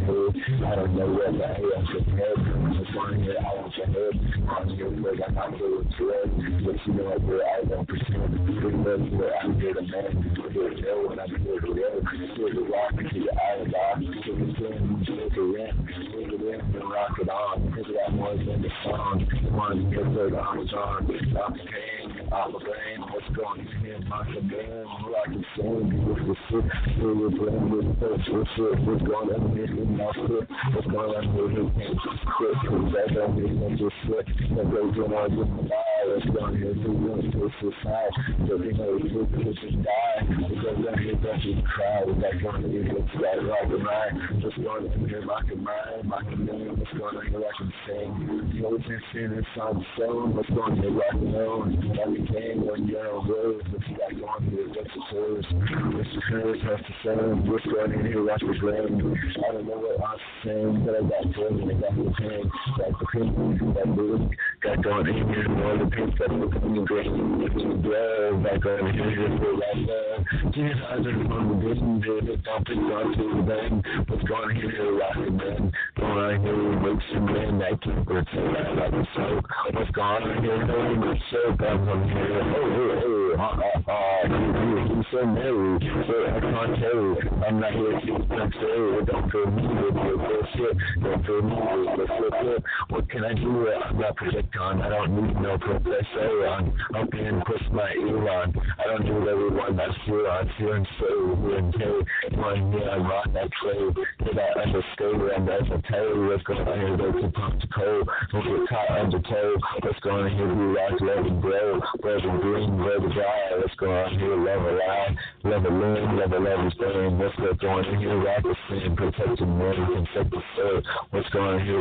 [0.00, 0.32] head.
[0.64, 2.38] I don't know what the hell I'm prepared.
[2.76, 4.14] Just on here, I want your head.
[4.46, 6.28] On your leg, I'm not here with dread.
[6.64, 8.32] But you know, where I don't pretend.
[8.60, 10.12] Pretty much where I'm here to man.
[10.52, 12.04] Here to know when I'm here to live.
[12.36, 14.00] Here to rock to your alibi.
[14.00, 15.76] To the thing, to the rent.
[15.86, 17.72] Take it in and rock it on.
[17.72, 19.26] Cause that more than the song.
[19.52, 21.06] One, the arms on.
[21.06, 21.36] The pain.
[21.36, 21.95] Off
[22.44, 23.00] the brain.
[23.00, 23.64] What's going
[24.12, 24.84] on the man.
[25.08, 25.88] Rock the same.
[26.04, 26.68] With the sick.
[26.96, 28.76] Feel your brain with the What's it?
[28.84, 29.56] What's going on?
[29.56, 31.48] What's going on here?
[31.48, 32.54] Who can't just quit?
[32.60, 34.28] Cause that don't mean I'm just slick.
[34.52, 36.04] That goes on all with my eye.
[36.12, 36.76] What's going here?
[36.76, 38.12] Who wants to suicide?
[38.44, 40.20] So you know, who could just die?
[40.28, 42.04] Because that don't just cry.
[42.04, 42.84] What's that going on here?
[42.92, 44.12] What's that rock and ride?
[44.44, 45.24] What's going on?
[45.24, 46.04] Rock and ride.
[46.04, 46.76] Rock and name.
[46.76, 47.40] What's going on here?
[47.40, 48.12] Rock and sing.
[48.52, 50.36] You know, what's in sin inside the stone?
[50.36, 50.92] What's going on here?
[50.92, 51.64] Rock and roll.
[51.96, 53.62] Everything on your own road.
[53.70, 54.68] What's that going here?
[54.68, 55.46] What's the source?
[55.94, 56.58] What's the curse?
[56.64, 57.50] What's the sound?
[57.50, 58.24] What's going on here?
[58.24, 58.86] Watch the ground.
[58.86, 61.70] I don't know what I'm saying, but I got feeling.
[61.70, 62.50] I got the pain.
[62.78, 63.74] Got the pain.
[63.74, 64.34] That mood.
[64.62, 65.46] Got going in here.
[65.46, 66.32] All the pain stuff.
[66.32, 67.38] Look at me green.
[67.38, 68.42] Look at me blood.
[68.42, 69.12] Back on here.
[69.14, 70.52] Just feel like love.
[70.54, 72.00] Ten hundred on the vision.
[72.00, 72.42] Baby.
[72.42, 73.82] Dumping on to the bang.
[74.08, 74.98] What's going on here?
[74.98, 75.72] Rock the man.
[75.96, 76.74] Going on here.
[76.80, 77.58] Make some man.
[77.62, 78.28] That keep it.
[78.74, 79.46] Like a soak.
[79.72, 80.66] What's going on here?
[80.66, 83.16] You so on Oh, oh, oh.
[83.36, 87.16] Uh, uh, uh, you, you, you so married, but I can't tell you.
[87.46, 89.04] I'm not here to control.
[89.04, 90.76] Don't feel me with your bullshit.
[91.02, 93.68] Don't feel me with your flip What can I do?
[93.68, 94.80] I'm not Projectron.
[94.80, 96.72] I don't need no professor on.
[96.94, 98.54] I'm being push my Elon.
[98.78, 102.02] I don't need everyone that's here on here and so here and here.
[102.40, 103.94] One year I'm on that trade.
[104.24, 105.22] Did I understand?
[105.36, 108.08] And as I tell you what's going on here, there's a pump to cold.
[108.32, 109.56] Don't get caught under toe.
[109.82, 110.54] What's going on here?
[110.54, 111.80] We rock, love and grow.
[112.02, 113.56] Red and green, red and dry.
[113.58, 114.36] What's going on here?
[114.36, 115.16] Love a lie.
[115.44, 116.16] Love a loon.
[116.18, 117.18] Love love is burning.
[117.18, 118.40] What's going on here?
[118.42, 118.96] The sin.
[118.96, 120.06] Protecting men.
[120.12, 120.84] Can the serve.
[121.10, 121.76] What's going on here?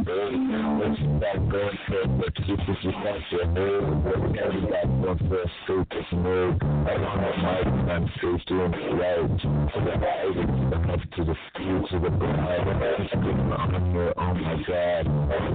[0.10, 0.32] What
[5.20, 5.30] can
[6.12, 6.50] serve?
[6.50, 6.60] And
[7.10, 7.68] torch.
[7.90, 9.48] I'm still doing right to
[9.86, 10.38] the height
[10.74, 12.68] enough to the speed to the bride.
[12.68, 15.06] on your oh my god.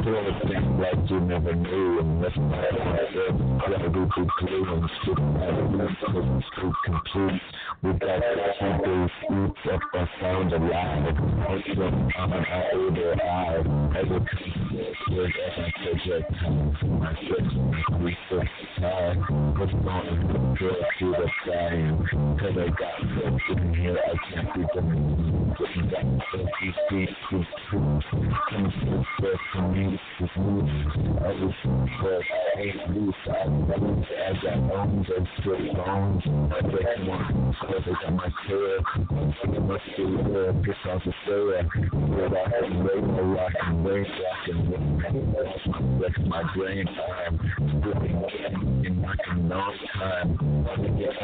[0.04, 3.32] Doing a thing like you never knew and that's my answer.
[3.58, 6.50] Gotta be complete and skip out of this because it's
[6.84, 7.42] complete.
[7.82, 8.20] We got
[8.60, 11.16] two days each of us sound alive.
[11.50, 11.68] It's
[12.16, 12.74] I'm an eye.
[13.94, 14.06] A
[14.44, 17.48] as I project time from my six,
[18.00, 19.56] research time.
[19.58, 21.12] What's going through
[21.46, 21.98] the.
[22.40, 23.00] Cause I got
[23.62, 25.54] in here I can't be done.
[25.58, 28.02] Getting back to the street, this truth.
[28.50, 30.70] Comes to the for me, this loose.
[30.94, 31.54] I was
[32.02, 33.14] but I ain't loose.
[33.26, 36.22] I bones, I got bones and straight bones.
[36.52, 38.80] I break one, cause I got my tail.
[38.94, 41.12] I must be real, piss off the
[42.36, 42.43] I
[43.60, 46.00] have radio rock and brain rocking.
[46.00, 47.40] That's my brain time.
[47.84, 50.66] Living in like a long time.
[50.70, 51.16] I get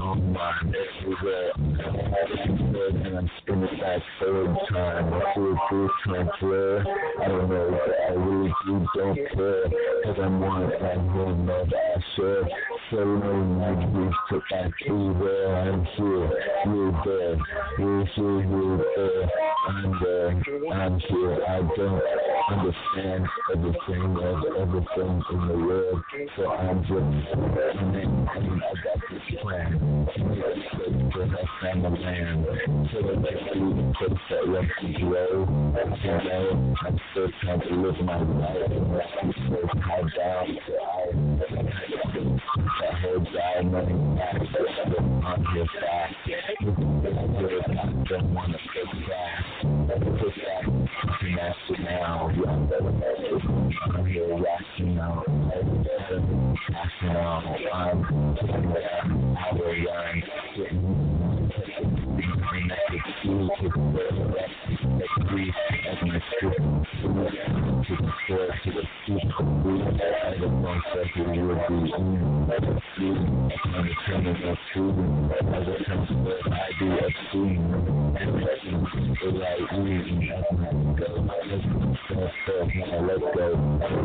[0.00, 0.58] on my
[1.00, 1.52] everywhere.
[1.56, 5.14] And I'm spinning back third time.
[5.14, 6.84] I feel this transfer.
[7.20, 9.64] I don't know what I really do, don't care.
[10.04, 12.42] Cause I'm one and one that I share.
[12.90, 15.56] So no need to put back everywhere.
[15.56, 16.30] I'm here,
[16.66, 17.36] you're there.
[17.78, 19.45] You're here, you're there.
[19.68, 20.28] I'm there,
[20.72, 21.44] I'm here.
[21.44, 22.02] I don't
[22.50, 26.02] understand everything of everything in the world.
[26.36, 32.46] So I'm just, and I got this plan because I found the land.
[32.92, 35.42] So that I see the place that left to grow.
[35.42, 35.90] And
[36.24, 41.26] know I'm still trying to live my life let myself high down to I
[42.80, 44.72] that whole diamond access
[45.24, 46.12] on your back.
[46.26, 46.54] I
[48.08, 48.58] don't want to
[51.68, 52.30] master now.
[53.94, 55.24] I'm here rocking out.
[57.02, 57.44] Out.
[57.72, 60.22] I'm putting down our line.
[62.48, 65.54] Connected to the that grief
[65.88, 68.84] as my script to the floor to the
[69.96, 70.42] that
[71.16, 72.06] would be in
[72.56, 72.76] the
[73.64, 74.96] and the turning of food
[75.54, 76.96] as a consequence I do a
[77.32, 77.66] scene
[78.18, 78.80] and letting
[79.22, 80.85] the light
[82.26, 82.96] as I go.
[83.06, 83.46] Let's go.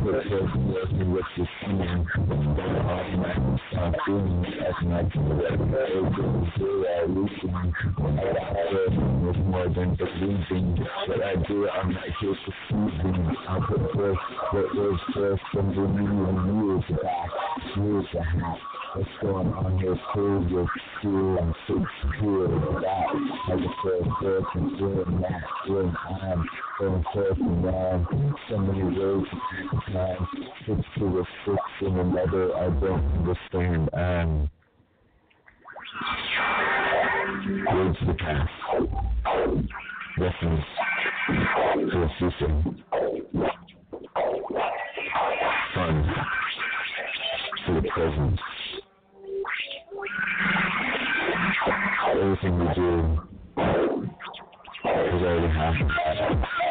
[0.04, 2.08] Put first working with the scene.
[2.28, 7.74] Don't automatic start feeling as my open zero listening.
[7.98, 10.86] I got first was more than believing.
[11.08, 13.36] What I do, I'm not here to season.
[13.48, 14.20] I put first
[14.52, 17.30] what was first from the million years back,
[17.78, 18.60] years back.
[18.94, 19.98] What's going on here?
[20.14, 20.68] Cool, you're
[21.02, 21.86] cool and so
[22.20, 22.48] cool.
[22.82, 23.08] That
[23.48, 26.46] has a first person doing that, doing time,
[26.82, 28.08] going forth and round.
[28.50, 29.24] So many to
[29.88, 30.18] take.
[30.66, 33.90] Six to a six in another, I don't understand.
[33.94, 34.50] Um,
[37.72, 38.50] words the past.
[40.18, 40.64] Lessons
[41.92, 42.64] to the future.
[45.76, 45.96] Fun
[47.68, 48.40] to the present.
[52.20, 53.20] Everything we do
[54.84, 56.71] has already happened.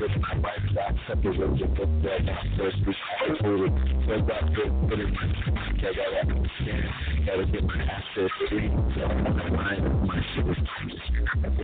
[0.00, 2.20] living my life that I accepted what you put there.
[2.24, 2.92] That's first be
[3.40, 3.72] forward.
[4.06, 8.72] Feel that good, put it my I gotta understand, gotta get my ass to sleep.
[8.94, 11.63] So my mind, my shit is just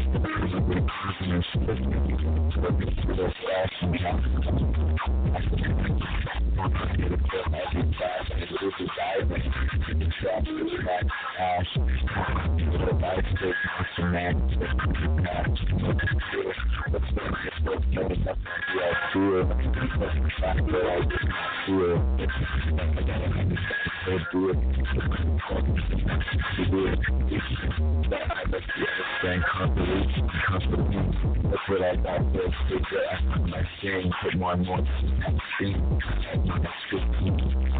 [0.00, 0.52] prepared.
[5.32, 6.21] That's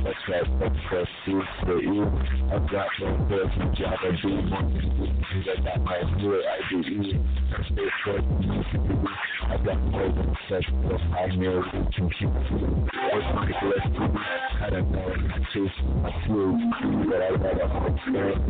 [0.05, 0.61] That's right.
[0.61, 2.05] That's first food for you.
[2.71, 3.07] Got no.
[3.07, 5.45] I do one thing.
[5.49, 7.21] I got my good IDE.
[7.53, 8.25] I stay short.
[9.49, 11.63] I got more than such for I know
[11.95, 12.33] computer.
[13.13, 13.95] What's my blessed
[14.61, 14.99] I don't know.
[15.01, 16.57] I chase my food.
[17.11, 18.43] But I got a whole experience.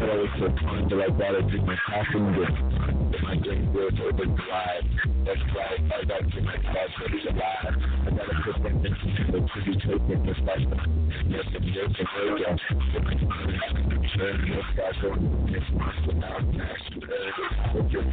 [0.01, 2.49] So until I gotta do my passion with
[3.23, 4.85] my dream will overdrive.
[5.27, 7.75] That's right, I gotta get my thoughts ready to live.
[8.07, 11.45] I gotta put them into the pretty just like the and yes.
[14.17, 17.33] Turn your sky going this month without next year.
[17.75, 18.05] With your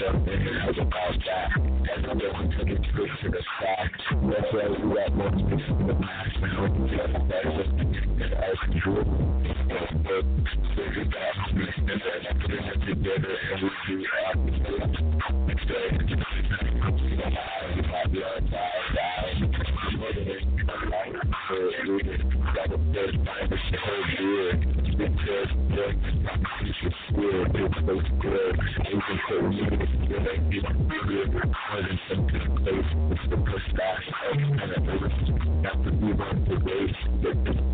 [0.00, 1.48] something that's about that.
[1.56, 3.90] And I'm going to get good to the sky.
[4.10, 6.40] That's why we got more mix in the mask.
[6.40, 7.62] Now can get better
[8.20, 8.58] and as
[9.80, 10.10] usual.
[37.22, 37.69] So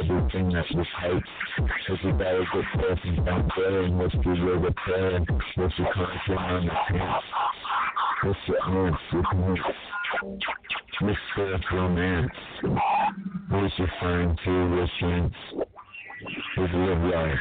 [0.02, 1.22] everything that was hype.
[1.88, 5.26] Everybody good person down there, and what's the yoga plan,
[5.56, 7.26] what's the content on pants,
[8.24, 9.22] what's the answer,
[11.00, 12.30] what's the romance,
[13.50, 15.34] what's referring to, what's chance,
[16.56, 17.38] what's live life.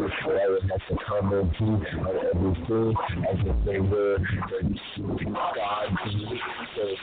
[0.00, 0.96] I would have to
[1.58, 2.94] too on everything
[3.28, 6.10] as if they were to God to.
[6.74, 7.00] So it's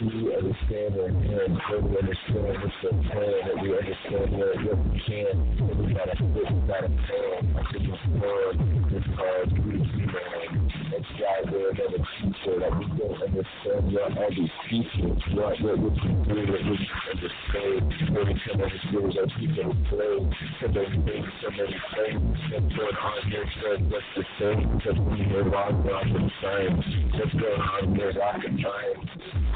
[0.00, 3.44] see, understand, and, and really understand what's the.
[3.46, 4.56] That we understand what,
[4.88, 5.84] we can.
[5.84, 6.88] We gotta fit, we gotta.
[6.88, 8.56] I think it's hard.
[8.92, 9.52] It's.
[9.66, 10.71] We man.
[10.94, 15.56] It's out there that a teacher that we don't understand what all these teachers, what
[15.62, 16.76] what what you do, what we
[17.08, 20.20] understand, what we can understand that people play,
[20.60, 24.98] so many things, so many things, and going on here says what's the same, because
[25.00, 26.76] we wrong rock and time,
[27.16, 29.41] what's going on here, rock and time,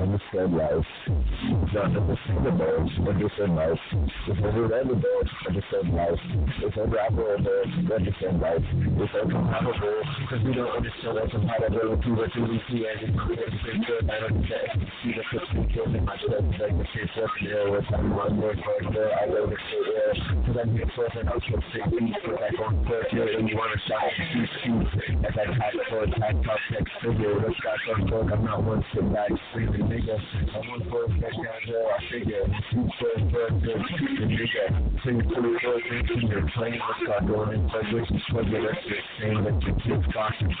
[0.00, 0.88] Understand life.
[1.04, 2.88] It's not understandable.
[3.04, 3.84] Understand life.
[3.92, 4.96] It's unreliable.
[5.44, 6.16] Understand life.
[6.64, 7.92] It's unravelable.
[7.92, 8.64] Understand life.
[8.64, 12.10] It's uncompatible because we don't understand what's compatibility.
[12.16, 14.08] What do we see as it's everything good?
[14.08, 16.48] I don't see the picture kills in my chest.
[16.56, 17.68] Like the shit just there.
[17.68, 19.12] What's on one more part there?
[19.20, 20.16] I know the shit there.
[20.16, 21.84] Because I'm here first and I'll trust it.
[21.92, 24.88] We put that on first here and you want to shot shoot shoot.
[25.28, 27.36] As I type for a attack top next figure.
[27.36, 28.32] Let's got some fuck.
[28.32, 30.16] I'm not one sit back screaming nigga.
[30.54, 31.82] I'm one a back down there.
[31.90, 32.46] I figure.
[32.46, 32.60] A
[33.02, 33.26] first
[33.62, 34.64] good shooting nigga.
[35.02, 36.78] So you put it first into your plane.
[36.78, 38.06] Let's start going in public.
[38.06, 38.74] Your
[39.18, 39.42] thing.
[39.42, 40.54] Let your kids box and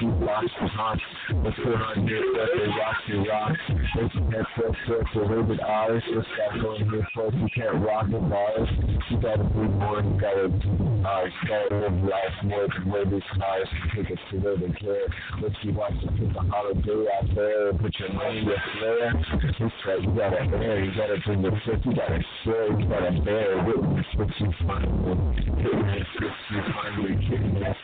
[0.60, 0.98] and hot.
[1.42, 2.24] What's going on here?
[2.34, 3.54] Let they rock your rock.
[3.94, 6.02] Let's get first first rated eyes.
[6.10, 6.28] Let's
[6.62, 7.36] going here first.
[7.36, 8.68] You can't rock the bars.
[9.10, 10.02] You gotta be more.
[10.02, 13.22] You gotta uh, you gotta live life more than where these
[13.70, 15.06] can take us to where they care.
[15.40, 15.54] Let's
[16.02, 17.72] to put the holiday out there.
[17.74, 19.19] Put your money with flair.
[19.20, 19.28] It's
[19.60, 20.82] you gotta air.
[20.82, 21.84] You gotta bring your foot.
[21.84, 22.68] You gotta share.
[22.80, 25.04] You gotta bear witness what you find.
[25.04, 26.62] Witness what you
[27.28, 27.60] kidding me.
[27.62, 27.76] As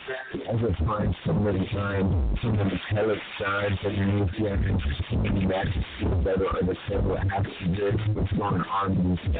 [0.49, 4.81] I find so many times, so many pellets signs underneath you, and
[5.11, 5.83] so many mattresses.
[6.01, 8.01] I don't understand what to this.
[8.13, 9.33] What's going on these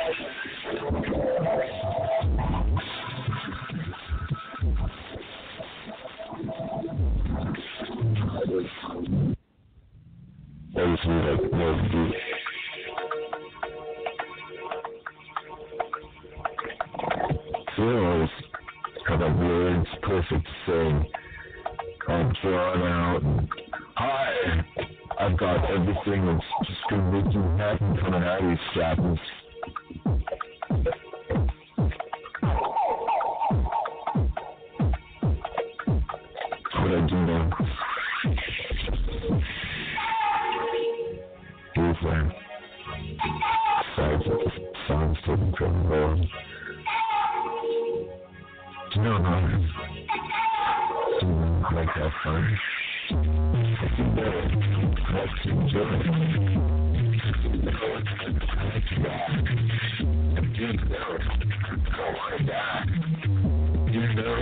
[10.78, 10.98] days?
[10.99, 12.14] Obviously, like, no, dude.
[17.76, 18.30] Feels
[19.08, 21.06] kind of words, perfect thing.
[22.10, 23.24] All drawn out.
[23.24, 23.49] And,
[23.95, 24.66] Hi,
[25.20, 29.20] I've got everything that's just gonna make you happy coming out of these strappers.
[45.88, 46.27] Incredible.
[48.97, 49.35] No, no.
[51.22, 52.59] You like that fun?
[53.09, 54.34] If you know
[55.14, 55.95] what to enjoy,
[60.53, 61.09] you know
[61.91, 62.85] I want to die.
[63.91, 64.35] You know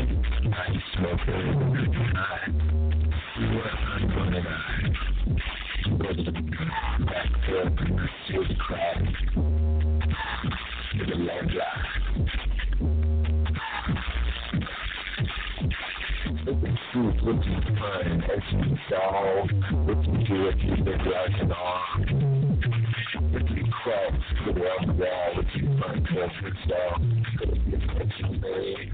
[0.52, 1.26] I smoke
[2.14, 2.50] night.
[3.40, 4.86] You what I'm gonna die.
[7.06, 7.74] Back up,
[8.28, 8.56] see the
[11.26, 11.86] the long drive.
[16.46, 19.50] Looking truth, looking fun, looking dog,
[19.88, 22.02] looking if you think like an arm.
[23.34, 25.34] Looking cracks, put it on the wall,
[26.14, 27.00] perfect style.
[27.40, 28.92] Could it be a section made?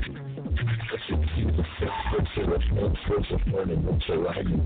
[0.92, 4.20] Let's just see the fifth foot to the fifth foot of fun and what's your
[4.24, 4.64] writing.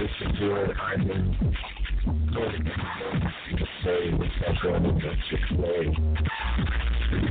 [0.00, 1.18] Listen to it, I'm in.
[3.58, 4.54] To say, what's that
[5.30, 6.38] you play?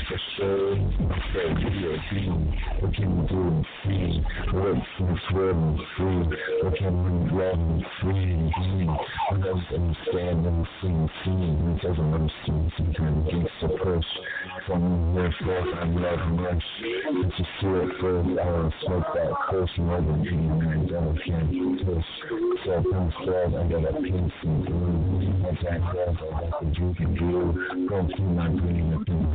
[0.07, 0.73] for sure.
[0.73, 2.53] Okay, video team.
[2.79, 4.23] What can we do see?
[4.51, 6.37] What from swim free?
[6.63, 8.51] What can we run free?
[9.29, 11.79] Who doesn't understand and sing scene?
[11.81, 14.05] Who doesn't understand some kind of gangster push?
[14.65, 19.69] from their fourth and love months to see it for the hour smoke that close
[19.77, 22.05] love and pain and then again kiss.
[22.65, 25.47] So Prince Claus under the peace and blue.
[25.49, 27.31] As I close I got the drink and do
[27.89, 29.27] go through my green with them.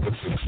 [0.00, 0.47] It's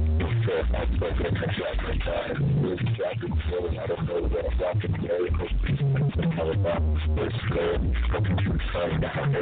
[0.45, 3.33] so if my boyfriend comes out for time, we'll be dropping
[3.77, 6.81] I don't know what I'm dropping today, and those people the Taliban,
[7.15, 7.77] those flare,
[8.13, 8.43] looking to
[8.73, 9.33] find out how to be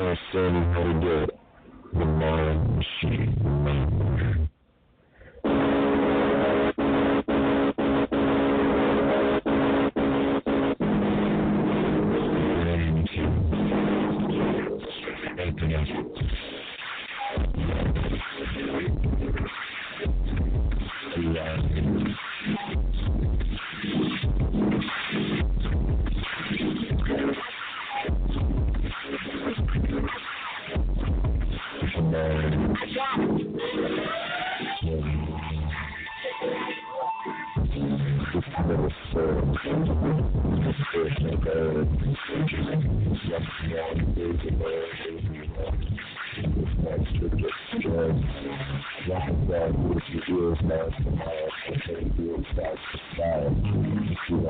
[0.00, 1.38] understanding how to get
[1.92, 3.61] the mind machine.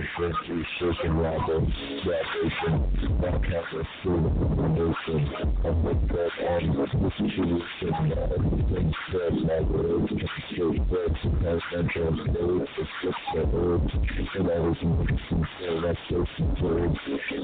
[0.00, 1.66] Here, first three shaking wobble.
[2.04, 3.20] Vibration.
[3.20, 4.32] Back half of food.
[4.72, 5.32] Nation.
[5.64, 8.32] I'm with that on this true signal.
[8.34, 10.12] Everything said, my words.
[10.52, 11.16] Straight words.
[11.24, 12.70] I drove words.
[12.78, 13.92] It's just the words.
[14.34, 15.82] And I was looking sincere.
[15.84, 16.94] That's so sincere.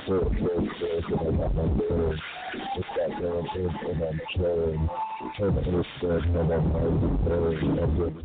[0.07, 2.21] So close, close, and I got my words.
[2.55, 4.89] It's that going in and I'm flowing.
[5.37, 7.79] Turn the understand and I'm already blowing.
[7.79, 8.25] I'm with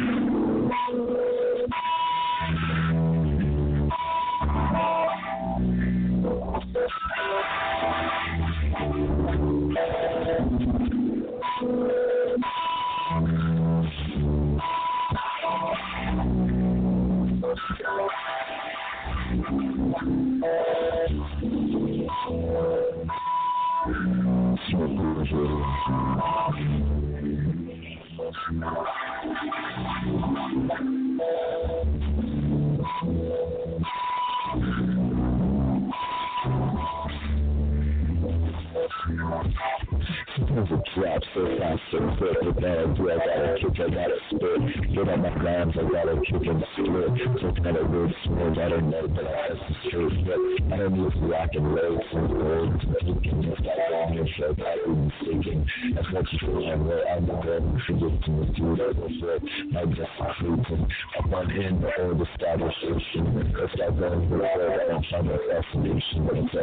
[40.95, 42.37] drops so fast so quick.
[42.41, 44.93] I do, I gotta kick, I gotta spit.
[44.93, 47.63] Get on my grams, I gotta kick and split.
[47.63, 50.25] Kind of weird smooth, I don't know, but I have to straight.
[50.25, 53.43] But I don't use rock and roll from gold to thinking.
[53.51, 55.67] If that wrong, if I got be mistaken.
[55.97, 59.41] As much as I am, where I'm the one predicting the food I will fit.
[59.77, 60.87] I just sleeping.
[61.17, 63.01] I'm on in the old establishment.
[63.15, 66.27] If that going with it, I don't find my fascination.
[66.27, 66.53] But it's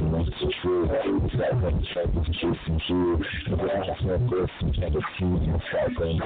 [0.00, 0.90] and that's the truth.
[0.92, 3.24] It's that one track is chasing you.
[3.74, 5.36] Team.
[5.42, 6.16] It's that going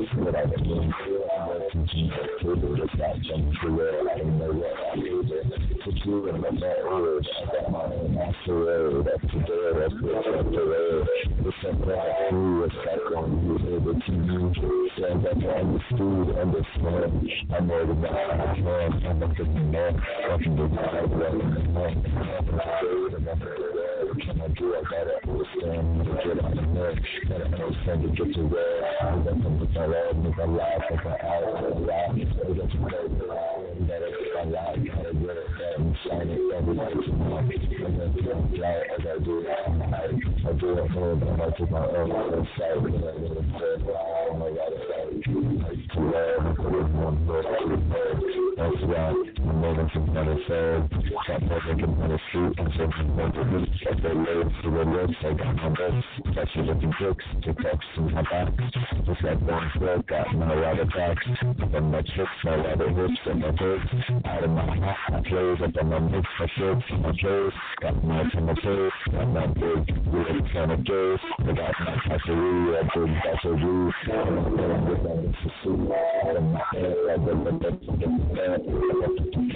[0.00, 0.92] is what I'm doing.
[1.36, 2.76] I'm working to the table.
[2.82, 3.94] It's not jump through it.
[4.12, 5.65] I know what I'm doing.
[5.86, 7.28] A true and I'm not old.
[7.46, 8.16] Got my own
[8.50, 9.06] road.
[9.06, 9.70] That's the door.
[9.78, 11.06] That's the front door.
[11.46, 12.64] It's something I through.
[12.64, 14.90] It's that going to able to use.
[14.98, 17.30] Stand up and understood, understand.
[17.54, 18.10] I'm more than that.
[18.10, 19.06] I'm man.
[19.06, 19.94] I'm not just a man.
[19.94, 20.90] I can do that.
[20.90, 22.02] I'm not a man.
[22.02, 23.14] I'm not a dude.
[23.14, 24.10] I'm not a dude.
[24.10, 24.74] What can I do?
[24.74, 26.02] I gotta understand.
[26.02, 26.98] To get on the net.
[27.30, 28.82] Gotta understand to get to where.
[29.02, 32.10] I got to put my love, make my life, make my eyes, make my life.
[32.10, 33.46] I got to go to the
[33.86, 35.05] Gotta get my life.
[36.06, 36.38] Get it.
[36.54, 37.12] And to.
[37.26, 38.56] I'm gonna do it.
[38.56, 39.48] Fly as I do it.
[39.48, 41.22] I do it home.
[41.22, 42.76] And I take my own side.
[42.76, 43.46] And I get it.
[43.88, 44.70] Oh my God.
[44.70, 45.34] It's like,
[45.66, 46.00] like to.
[46.16, 47.44] And put it in one book.
[48.56, 49.16] That's right.
[49.16, 49.35] I'm
[49.66, 50.06] moving from
[50.46, 50.86] side.
[51.24, 52.54] Stop making better fruit.
[52.58, 53.70] I'm taking better roots.
[53.90, 54.10] As they
[54.62, 55.14] to the lips.
[55.24, 56.06] I got my books.
[56.54, 57.24] You looking books.
[57.42, 58.48] TikToks in my back.
[59.06, 60.06] Just like one foot.
[60.06, 61.16] Got my water back.
[61.62, 62.38] Up on my chips.
[62.44, 63.20] My water hips.
[63.26, 63.86] And my books.
[64.24, 64.96] Out of my hat.
[65.10, 65.58] My clothes.
[65.64, 66.28] Up on my mix.
[66.38, 66.82] My shirts.
[67.00, 67.52] My clothes.
[67.80, 68.92] Got my tomatoes.
[69.10, 70.06] Got my big.
[70.06, 71.18] Weird kind of days.
[71.40, 71.96] I got my.
[72.06, 73.44] A that.
[73.44, 74.30] A of my hair.
[74.46, 74.60] I bed.
[74.66, 75.34] I got the I'm
[75.64, 76.26] so live.
[76.26, 76.96] I got the What's out in my feet.
[77.06, 79.55] I through that got my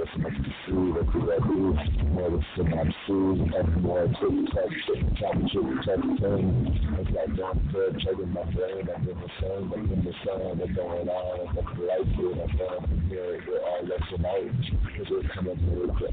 [0.00, 1.80] Christmas to see the PWs,
[2.16, 2.88] noticing I'm
[3.52, 6.78] and more to touch it, trying to touch things.
[6.96, 10.40] It's like one third checking my brain, I'm in the same, but in the sun,
[10.40, 14.52] I'm going on, and the light here, and then here, here, all that tonight.
[14.96, 16.08] It's just coming through the.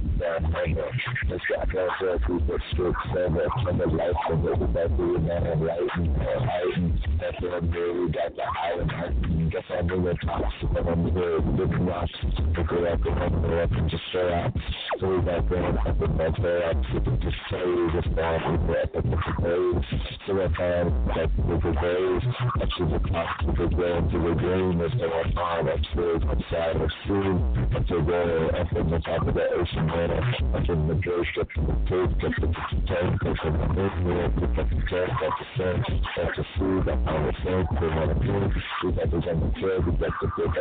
[1.30, 5.65] It's got that therapy that strips over from the life of the PW, and the
[5.65, 9.27] light, and and that's what I'm really got the high and high.
[9.49, 12.11] Guess I'm really toxic, but I'm good, good rocks,
[12.53, 14.54] pick up, and I'm good can just show up,
[14.98, 18.90] story about them, I think that's very opposite of just stories of bad people at
[18.94, 19.86] the different ways.
[20.26, 22.24] So that's that the ways,
[22.62, 25.88] actually the class to the ground to the dream is the one fire that's
[26.26, 27.38] outside of seeing
[27.72, 30.22] that the water up on the top of the ocean water,
[30.58, 32.48] up in the drill strip from the food, get the
[32.90, 35.78] tank, get the movement, get the tank, get the sun,
[36.18, 40.22] get the food, that power tank, we want to drink, we got the on got
[40.22, 40.54] the big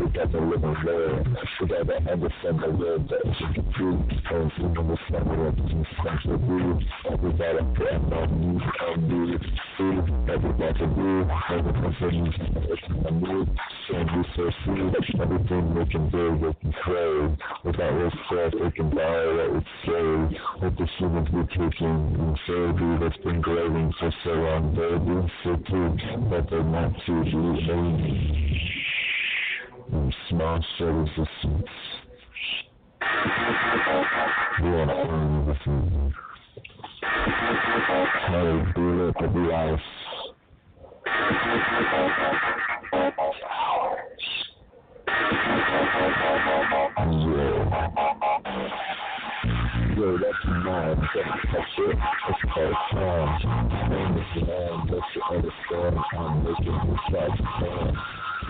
[0.00, 1.19] we got the living
[1.58, 3.88] together and understand the word that you do
[4.30, 6.80] and you understand the word you start to do
[7.10, 7.58] everybody
[7.90, 9.42] and not you can do it
[9.76, 10.00] feel
[10.32, 12.32] everybody do and the person you
[13.04, 13.46] can do
[13.94, 18.70] and we so see that everything we can do we can pray without respect we
[18.72, 23.92] can buy what we say what the humans be taking in therapy that's been growing
[23.98, 25.96] for so long they're being so too
[26.30, 28.89] but they're not too late
[29.92, 31.68] and small service assistance.
[34.60, 36.12] They are fine with me.
[38.28, 39.84] Hey, do it to be honest.
[49.96, 50.98] Yo, that's mad.
[51.52, 51.96] That's it.
[52.26, 53.90] That's called time.
[53.90, 54.74] Name is the man.
[54.90, 55.52] That's the other.
[56.16, 56.78] I'm making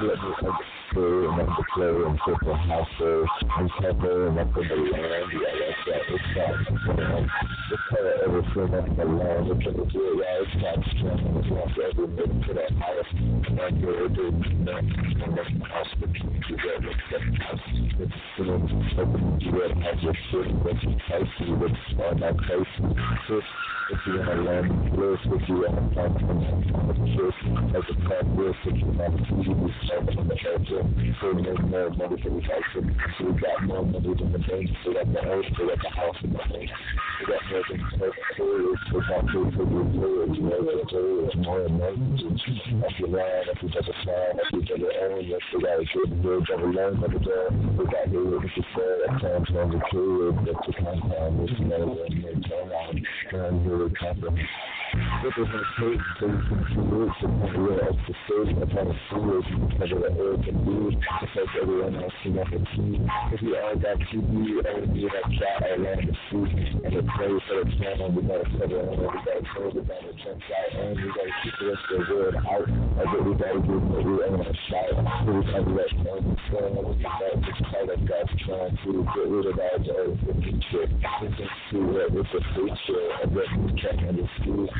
[0.02, 4.54] Let me food and that's the flow and put the house and cover and that's
[4.54, 5.32] the land.
[5.32, 6.02] Yeah, that's that.
[6.10, 6.54] It's that.
[6.70, 8.16] It's that.
[8.26, 9.50] everything that's the land.
[9.50, 10.14] It's in the gear.
[10.20, 10.78] Yeah, it's that.
[10.80, 12.06] It's not every
[12.46, 13.10] to that house.
[13.12, 14.06] And that you're.
[14.06, 14.66] And
[15.36, 16.42] that's the house that you need.
[16.48, 17.66] It's that house.
[17.98, 18.18] It's
[23.90, 24.66] If you want to learn,
[25.48, 25.66] you
[27.74, 28.00] As a
[30.80, 32.64] and so to make more money for the house.
[32.72, 35.90] So we got more money than the bank, so got the house, so got the
[35.90, 36.70] house the bank.
[37.20, 38.44] We got more than the house, so
[38.96, 41.80] it's not for the employers, you got the employers more and.
[42.80, 46.22] If you line, if you take a sign, if you if you got a kid,
[46.22, 47.46] you loan the day.
[47.76, 51.40] We got new to the period, but the compound
[52.50, 53.04] on.
[53.32, 54.40] And.
[54.90, 59.46] Government takes things from commutes and career of the state upon a series
[59.78, 62.98] measure that air can be, just like everyone else you have a.
[63.30, 67.06] If you are that TV, only be that cat I learned the see, and the
[67.06, 70.16] prays that it's man we gotta cover it, and we gotta close it down, it
[70.26, 73.32] jumps out, and we gotta keep the rest of the world out of it, we
[73.38, 76.30] gotta give them every element of sight, we gotta let them
[78.10, 80.88] God's trying to get rid of all the old future.
[81.22, 84.79] We can see we're a feature of what we can't understand.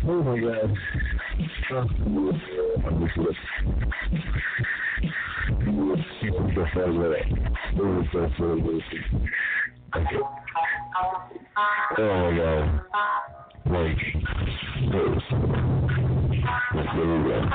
[0.07, 0.77] Oh my god.
[1.71, 1.87] I'm
[3.01, 3.91] just listening.
[6.21, 7.25] People just out of it.
[7.75, 8.59] They were so full of
[11.97, 12.81] Oh no.
[13.65, 13.97] Like,
[14.91, 15.23] this.
[16.75, 17.45] Let's go again.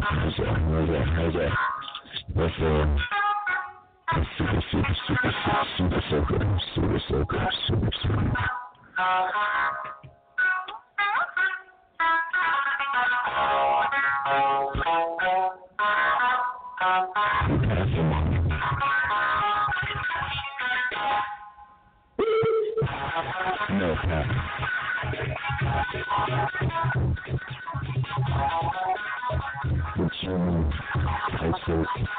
[0.00, 0.56] How's that?
[0.64, 1.06] How's that?
[1.14, 1.52] How's that?
[2.36, 2.70] That's the.
[4.14, 5.32] That's super, super, super,
[5.76, 6.32] super, super, super,
[6.74, 8.44] super, super, super, super, super.
[24.04, 24.28] Thank
[31.68, 32.13] uh, you.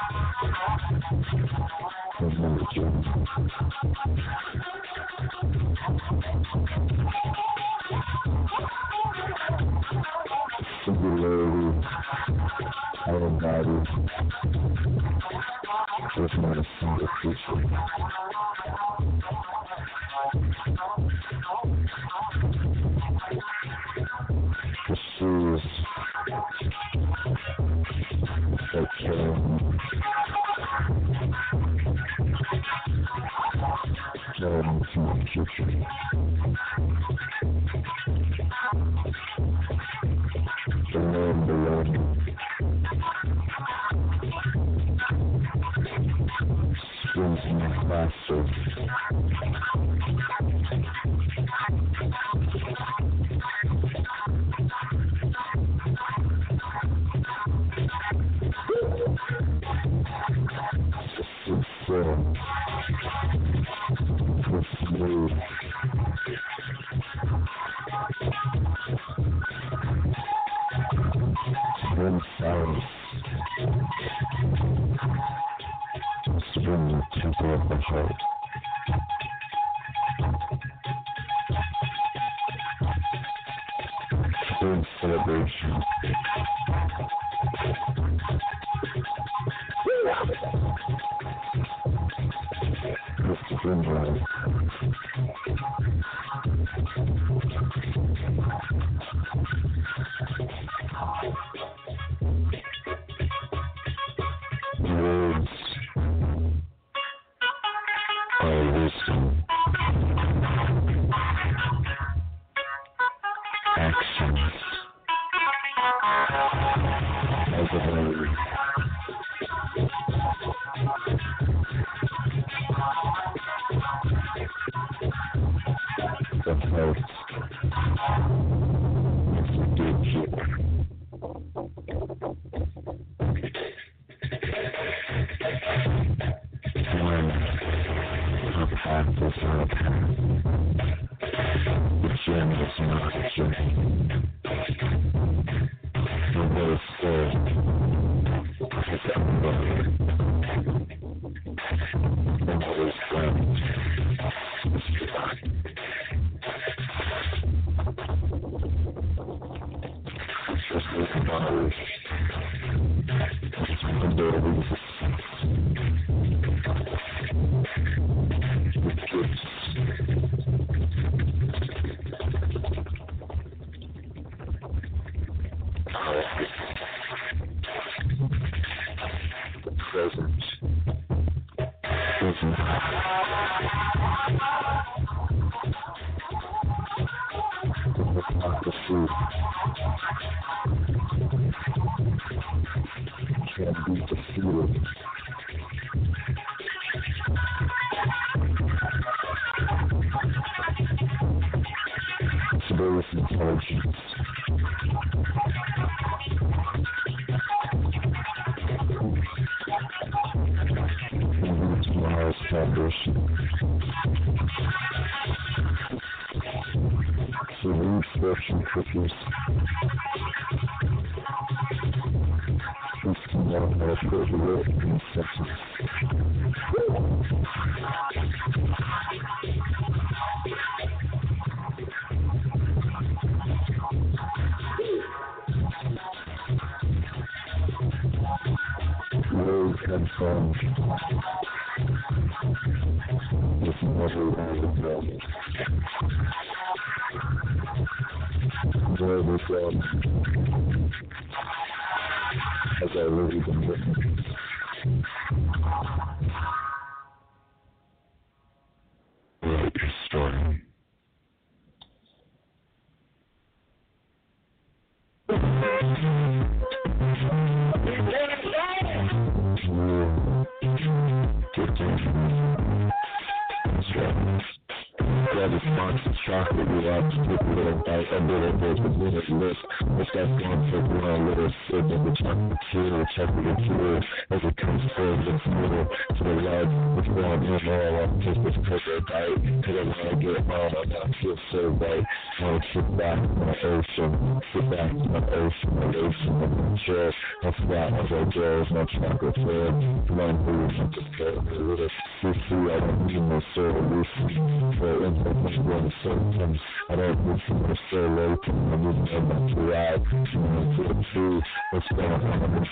[298.76, 301.88] I goes, my chocolate fair, my moves, I'm just getting a little
[302.20, 307.54] sissy, I don't need no solution, for information on the symptoms, I don't need to
[307.54, 308.84] know so late, I'm
[309.24, 311.40] my two I'm to the
[311.70, 312.66] what's going on in the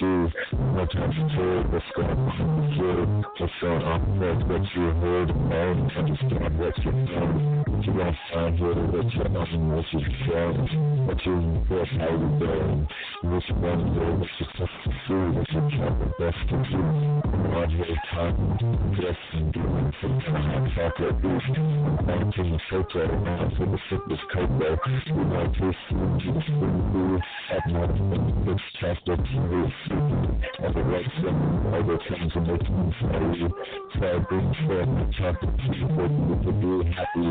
[0.92, 2.74] time to what's going on in the
[3.38, 8.16] what's going on with what you heard, and understand what you're doing, what you to
[8.32, 10.68] find you're on, what you're doing,
[11.06, 11.24] what?
[11.24, 11.86] You're you're
[14.38, 14.68] you're
[15.34, 15.60] supposed to
[16.70, 16.78] do,
[17.50, 19.64] what you're trying the best to do,
[22.38, 24.78] on I'm to the photo, I'm to the fitness cocoa,
[25.14, 25.72] we want to
[26.32, 27.86] the food, at my
[28.44, 29.52] fixed chocolate TV,
[30.60, 31.38] all the right thing,
[31.72, 33.46] all the that make me sorry,
[33.94, 37.28] so I bring forth the chocolate tea for you to be happy,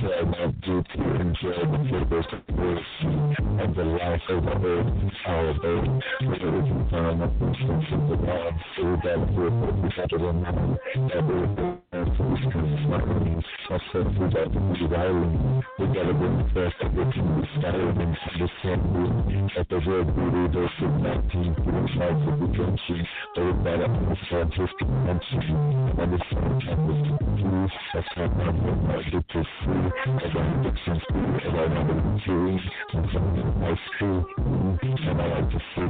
[0.00, 2.40] so I want you to enjoy the flavors of
[3.60, 5.54] and the life of the earth, our
[6.24, 10.18] whether we can find a instance of the God, so that we're to
[11.08, 11.85] that we're
[12.18, 16.96] born for this kind of smiling, ourselves we got to we gotta bring the of
[16.96, 18.16] it to be styling, and
[18.96, 22.46] we, at the red beauty, there's the 19, feeling like the
[23.34, 28.56] but we gotta understand his dimension, and understand that with the truth, that's how I'm
[28.86, 29.82] I get to see,
[30.24, 32.58] as I'm addictions to, and I want to do,
[32.94, 35.88] and something nice too, and I like to see,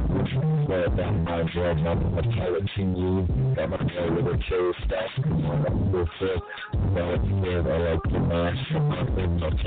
[0.67, 6.43] where that my blood, my mortality, you, that my blood with a staff, I'm fit,
[6.91, 9.37] now I like the mash, I'm in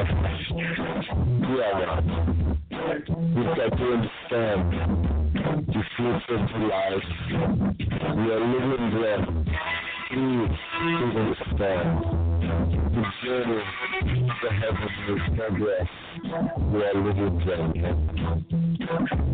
[0.00, 1.52] of perfect comes to
[3.44, 4.62] to to understand.
[5.68, 7.04] You feel so alive.
[8.16, 9.22] We are living them.
[10.08, 10.56] Please,
[11.16, 11.88] understand.
[12.90, 13.60] The journey
[14.40, 15.90] to heaven is progress.
[16.72, 17.62] We are living them.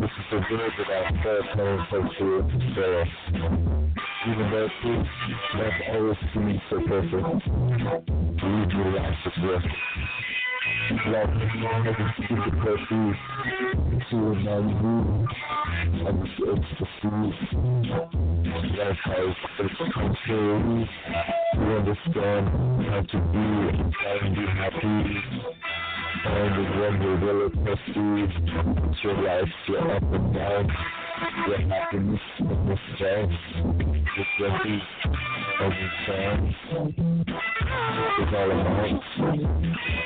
[0.01, 1.11] This is the word that our
[1.55, 3.11] name associates to us.
[5.89, 7.47] Always seem so perfect,
[8.43, 9.63] lead your life with
[10.89, 10.99] this.
[11.07, 11.29] Love,
[11.83, 12.51] never speak the
[16.07, 17.25] and the ecstasy.
[18.77, 19.23] That's how
[19.59, 20.89] it's.
[21.55, 22.43] You understand
[22.87, 23.45] how to be
[23.77, 24.97] and how to be happy.
[26.25, 28.31] And the wonder will it perceive
[29.03, 30.65] your life, your up and down,
[31.47, 33.33] your happiness and your strength,
[34.15, 34.83] your blessings
[35.59, 37.56] and your chance.
[37.79, 39.01] It's all about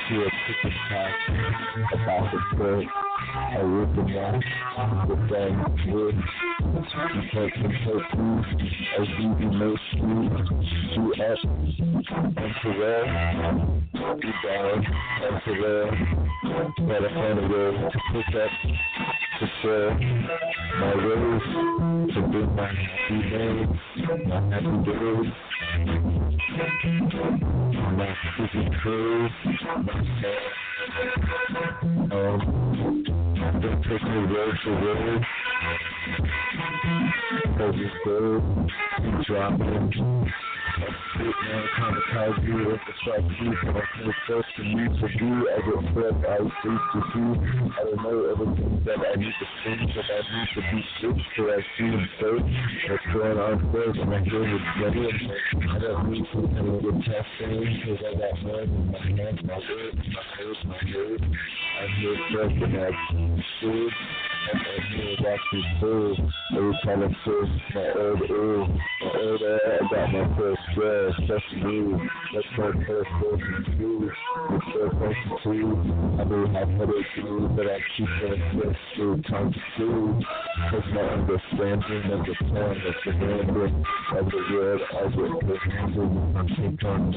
[0.08, 1.14] to a ticket pack
[1.94, 2.88] about the spirit.
[3.34, 4.44] I rip the knife,
[5.08, 5.54] the thing
[5.92, 6.16] wood,
[7.14, 7.74] you take some
[8.92, 10.32] I do the most sweet,
[10.94, 11.44] to up,
[12.36, 12.70] and to
[14.44, 14.78] down,
[15.22, 15.88] and to where,
[16.88, 18.50] gotta find a way to pick up,
[19.42, 19.90] to share
[20.78, 21.42] my ways,
[22.14, 23.66] to bring my happy days,
[24.28, 25.32] my happy days,
[27.96, 29.28] my happy crew,
[29.82, 29.98] my
[32.12, 32.38] um,
[33.60, 35.22] don't take me word for word.
[37.58, 38.42] Cause it's good,
[39.02, 39.12] you
[40.78, 45.80] drop it, Street man, kamikaze, infrastructure, for the first to me to do, I get
[45.94, 47.24] fed, I used to do,
[47.72, 51.28] I don't know everything that I need to think, that I need to be fixed,
[51.36, 52.34] so I see and say,
[52.88, 57.26] what's going on first, and I hear it I don't need to kind of get
[57.32, 61.20] because I got mud in my hands, my words, my head, my head,
[61.80, 64.31] I'm here first, and I
[65.80, 71.12] food, and every time I first, my old my old I got my first stress,
[71.28, 74.10] that's me, that's my first person too,
[74.40, 75.68] the first person too,
[76.18, 80.20] I may have headaches too, but I keep on stress through time to
[80.70, 83.84] cause my understanding of the plan, the random,
[84.16, 87.12] of the word, of it, the handle, I'm thinking on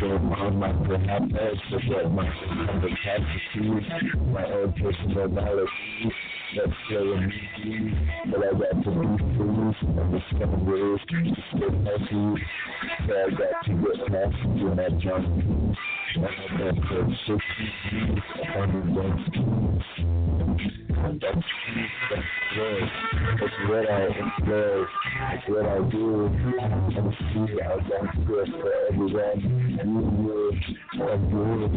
[0.00, 3.68] so on my perhaps but that my of capacity,
[4.32, 4.72] my own
[6.56, 7.94] that's me,
[8.30, 9.06] but I got to be
[9.36, 10.80] free, and it's gonna be,
[11.50, 12.26] stay healthy,
[13.06, 15.26] so I got to get past when I jump,
[16.16, 16.28] and I
[16.58, 17.40] got to 60
[18.56, 20.49] 101 that's that's good.
[23.42, 24.84] It's what I enjoy.
[25.32, 26.26] It's what I do.
[26.26, 29.38] And see, I don't do for everyone.
[29.70, 29.86] You,
[31.00, 31.70] and you,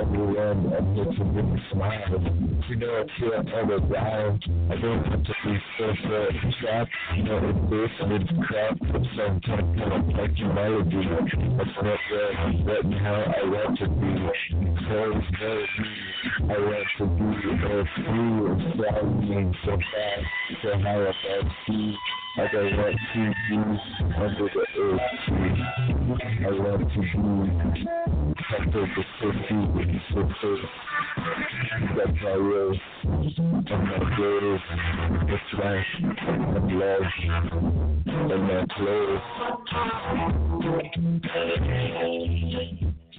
[0.00, 2.20] everyone, and it's a big smile.
[2.68, 4.38] You know, I feel all around.
[4.70, 5.84] I don't have to be so
[6.60, 6.94] trapped.
[7.16, 8.78] You know, in this and it's crap.
[8.80, 10.32] But sometimes kind of like.
[10.32, 14.12] That's not where, I want to be.
[14.72, 15.22] Because,
[16.40, 21.96] I want to be so free and sounding so fast, high up at sea.
[22.34, 23.56] I don't want to be
[24.16, 25.00] under the earth.
[26.40, 27.06] I want to be
[28.56, 30.64] under the city with the surface.
[31.96, 32.74] That's my will.
[33.02, 33.38] And
[33.68, 34.58] my goal.
[35.28, 35.92] That's life.
[36.00, 37.08] And love.
[38.06, 39.26] And my clothes.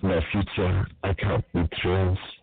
[0.01, 2.42] My future, I can't be traced.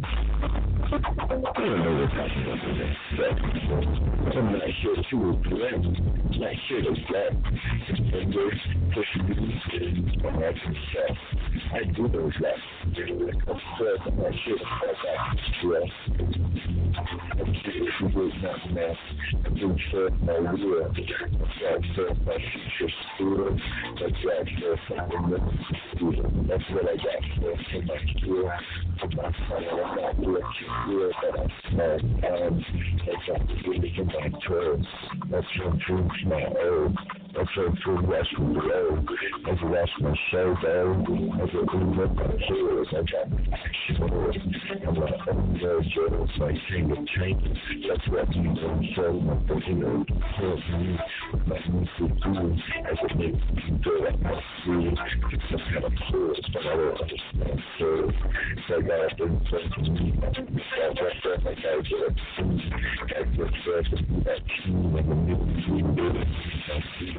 [0.93, 6.55] I don't know what's happening over there, but I'm not here to regret, I'm not
[6.67, 7.31] here to let
[8.11, 8.59] fingers
[8.93, 11.17] push me to my success.
[11.73, 12.59] I do those that.
[13.47, 15.91] Of course, I'm not here to fight that stress.
[17.39, 18.99] I'm here to create my mess.
[19.45, 20.85] I'm doing for my will.
[20.85, 23.63] I'm trying for my future students.
[23.95, 25.51] I'm trying for something that's
[26.49, 28.49] That's what I got for my skill,
[28.99, 29.63] for my son.
[29.71, 30.47] I'm not doing
[30.85, 32.65] feel that I'm smart and
[33.05, 34.87] that's I'm really in my terms.
[35.29, 37.20] That's what proves my own.
[37.33, 37.73] That's what
[39.71, 41.05] that's my show though.
[41.39, 42.87] That's what proves up my chills.
[42.91, 43.95] I got action
[44.87, 47.57] I'm like, oh no, journals, my finger changes.
[47.87, 50.13] That's what you don't show my thinking of the
[50.77, 50.99] me
[51.47, 52.57] my music do
[52.89, 54.27] as it makes me feel like I
[54.65, 54.93] see
[55.31, 55.93] it's kind of
[56.53, 57.59] but I don't understand.
[57.79, 57.87] So,
[58.67, 59.43] so I got to think
[59.75, 60.19] to me.
[60.21, 60.23] I
[61.45, 61.75] like I at
[63.11, 63.95] I just felt to
[64.25, 65.37] that team and the new.
[66.61, 66.63] I
[66.99, 67.17] see,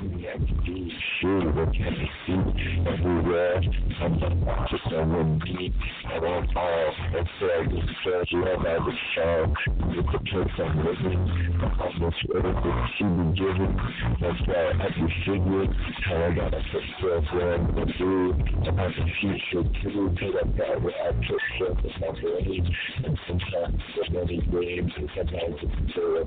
[0.00, 0.90] and so I that, and so, I'm I team, like the
[1.20, 2.38] Sure, what can I see
[2.88, 3.60] everywhere?
[4.02, 5.74] I'm not just a one beat,
[6.06, 6.18] I
[6.56, 9.56] all, and so I just felt love as a child.
[9.94, 11.22] It's a place I'm living.
[11.62, 13.72] I'm almost everything she been given.
[14.20, 15.66] That's why I can figure
[16.10, 18.30] I put stuff where I'm gonna do.
[18.68, 21.12] About the future too, cause I got where I
[21.56, 22.64] stuff in my brain.
[23.04, 26.24] And sometimes there's many ways, and sometimes it's a.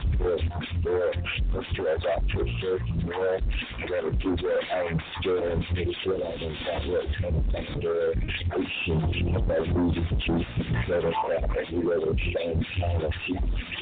[1.53, 3.56] That's where I got to a certain.
[3.57, 8.13] I gotta do what I'm still, make sure I don't got what kind of thunder.
[8.17, 9.01] I should
[9.33, 13.37] have that music juice, instead of that every other same heat.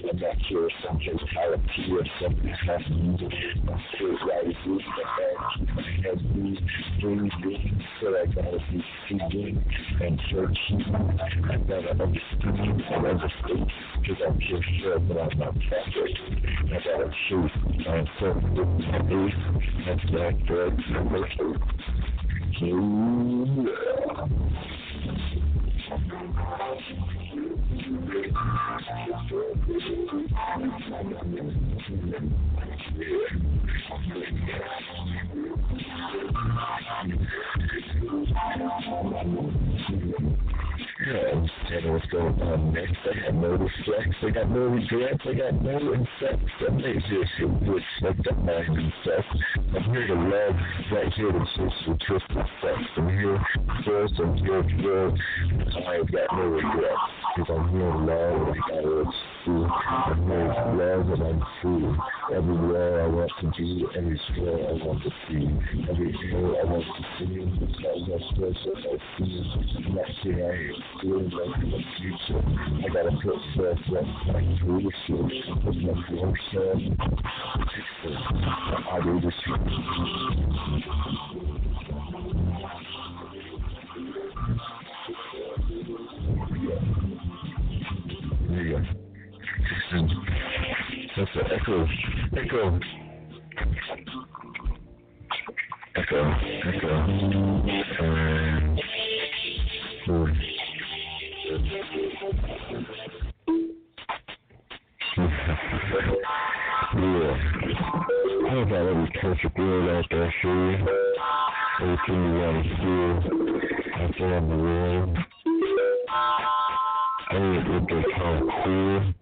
[0.10, 3.27] I'm not sure if some mentality or something has to do
[3.68, 6.60] I'm still rising, but I keep my head loose,
[7.02, 9.64] breathing, so I gotta be feeding
[10.02, 10.81] and searching.
[11.49, 13.72] I gotta understand and understand,
[14.06, 15.56] I'm just sure that I'm not.
[15.56, 17.52] I gotta choose
[17.85, 19.41] myself with my ace,
[19.86, 21.60] that's that drugs and liquor.
[39.48, 39.65] Yeah.
[41.06, 42.98] Yeah, understand what's going on next.
[43.06, 48.44] I got no reflex, I got no regrets, I got no to which like that
[48.44, 49.23] mind sex.
[49.76, 50.56] I'm here to love,
[50.91, 52.80] not here to the twisted sex.
[52.98, 53.40] I'm here
[53.86, 55.14] first, I'm here to.
[55.86, 56.98] I've got no regrets,
[57.38, 59.14] because I'm here to love and I got
[59.48, 62.36] I'm here love and I'm free.
[62.36, 65.46] Everywhere I want to be, every square I want to see,
[65.88, 69.46] every hill I want to see, because that's what's I see.
[69.86, 70.00] I'm
[70.42, 72.42] I ain't feeling like in the future.
[72.42, 74.06] I gotta put forth what
[76.18, 76.98] portion.
[78.92, 79.38] I do this.
[88.50, 89.05] There you
[89.91, 91.88] That's the echo.
[92.36, 92.80] Echo.
[95.95, 96.22] Echo.
[96.66, 96.90] Echo.
[97.99, 98.82] And.
[100.06, 100.32] Four.
[106.95, 107.36] yeah.
[108.48, 110.88] I got every perfect word out there you.
[111.82, 113.12] Everything you want to hear
[113.95, 115.18] out there in the world.
[117.28, 119.14] I ain't what they call cool,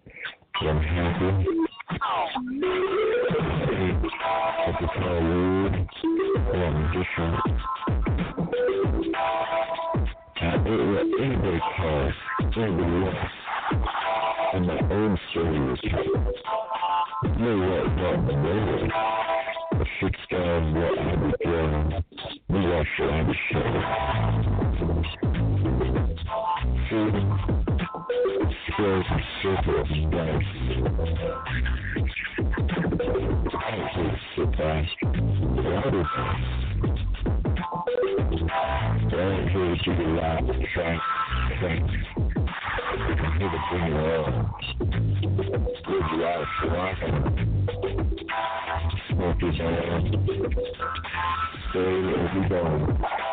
[0.66, 1.46] I'm happy.
[4.96, 5.76] Call rude,
[6.46, 7.38] but I'm different.
[11.20, 12.18] Anybody calls
[12.56, 13.34] anybody else.
[14.54, 15.80] And my own story is
[17.40, 18.90] know what not the way.
[19.74, 21.80] A six down what I began.
[22.50, 23.68] Me I should have a show.
[26.90, 27.63] Freedom
[28.84, 29.04] give
[52.52, 53.33] you.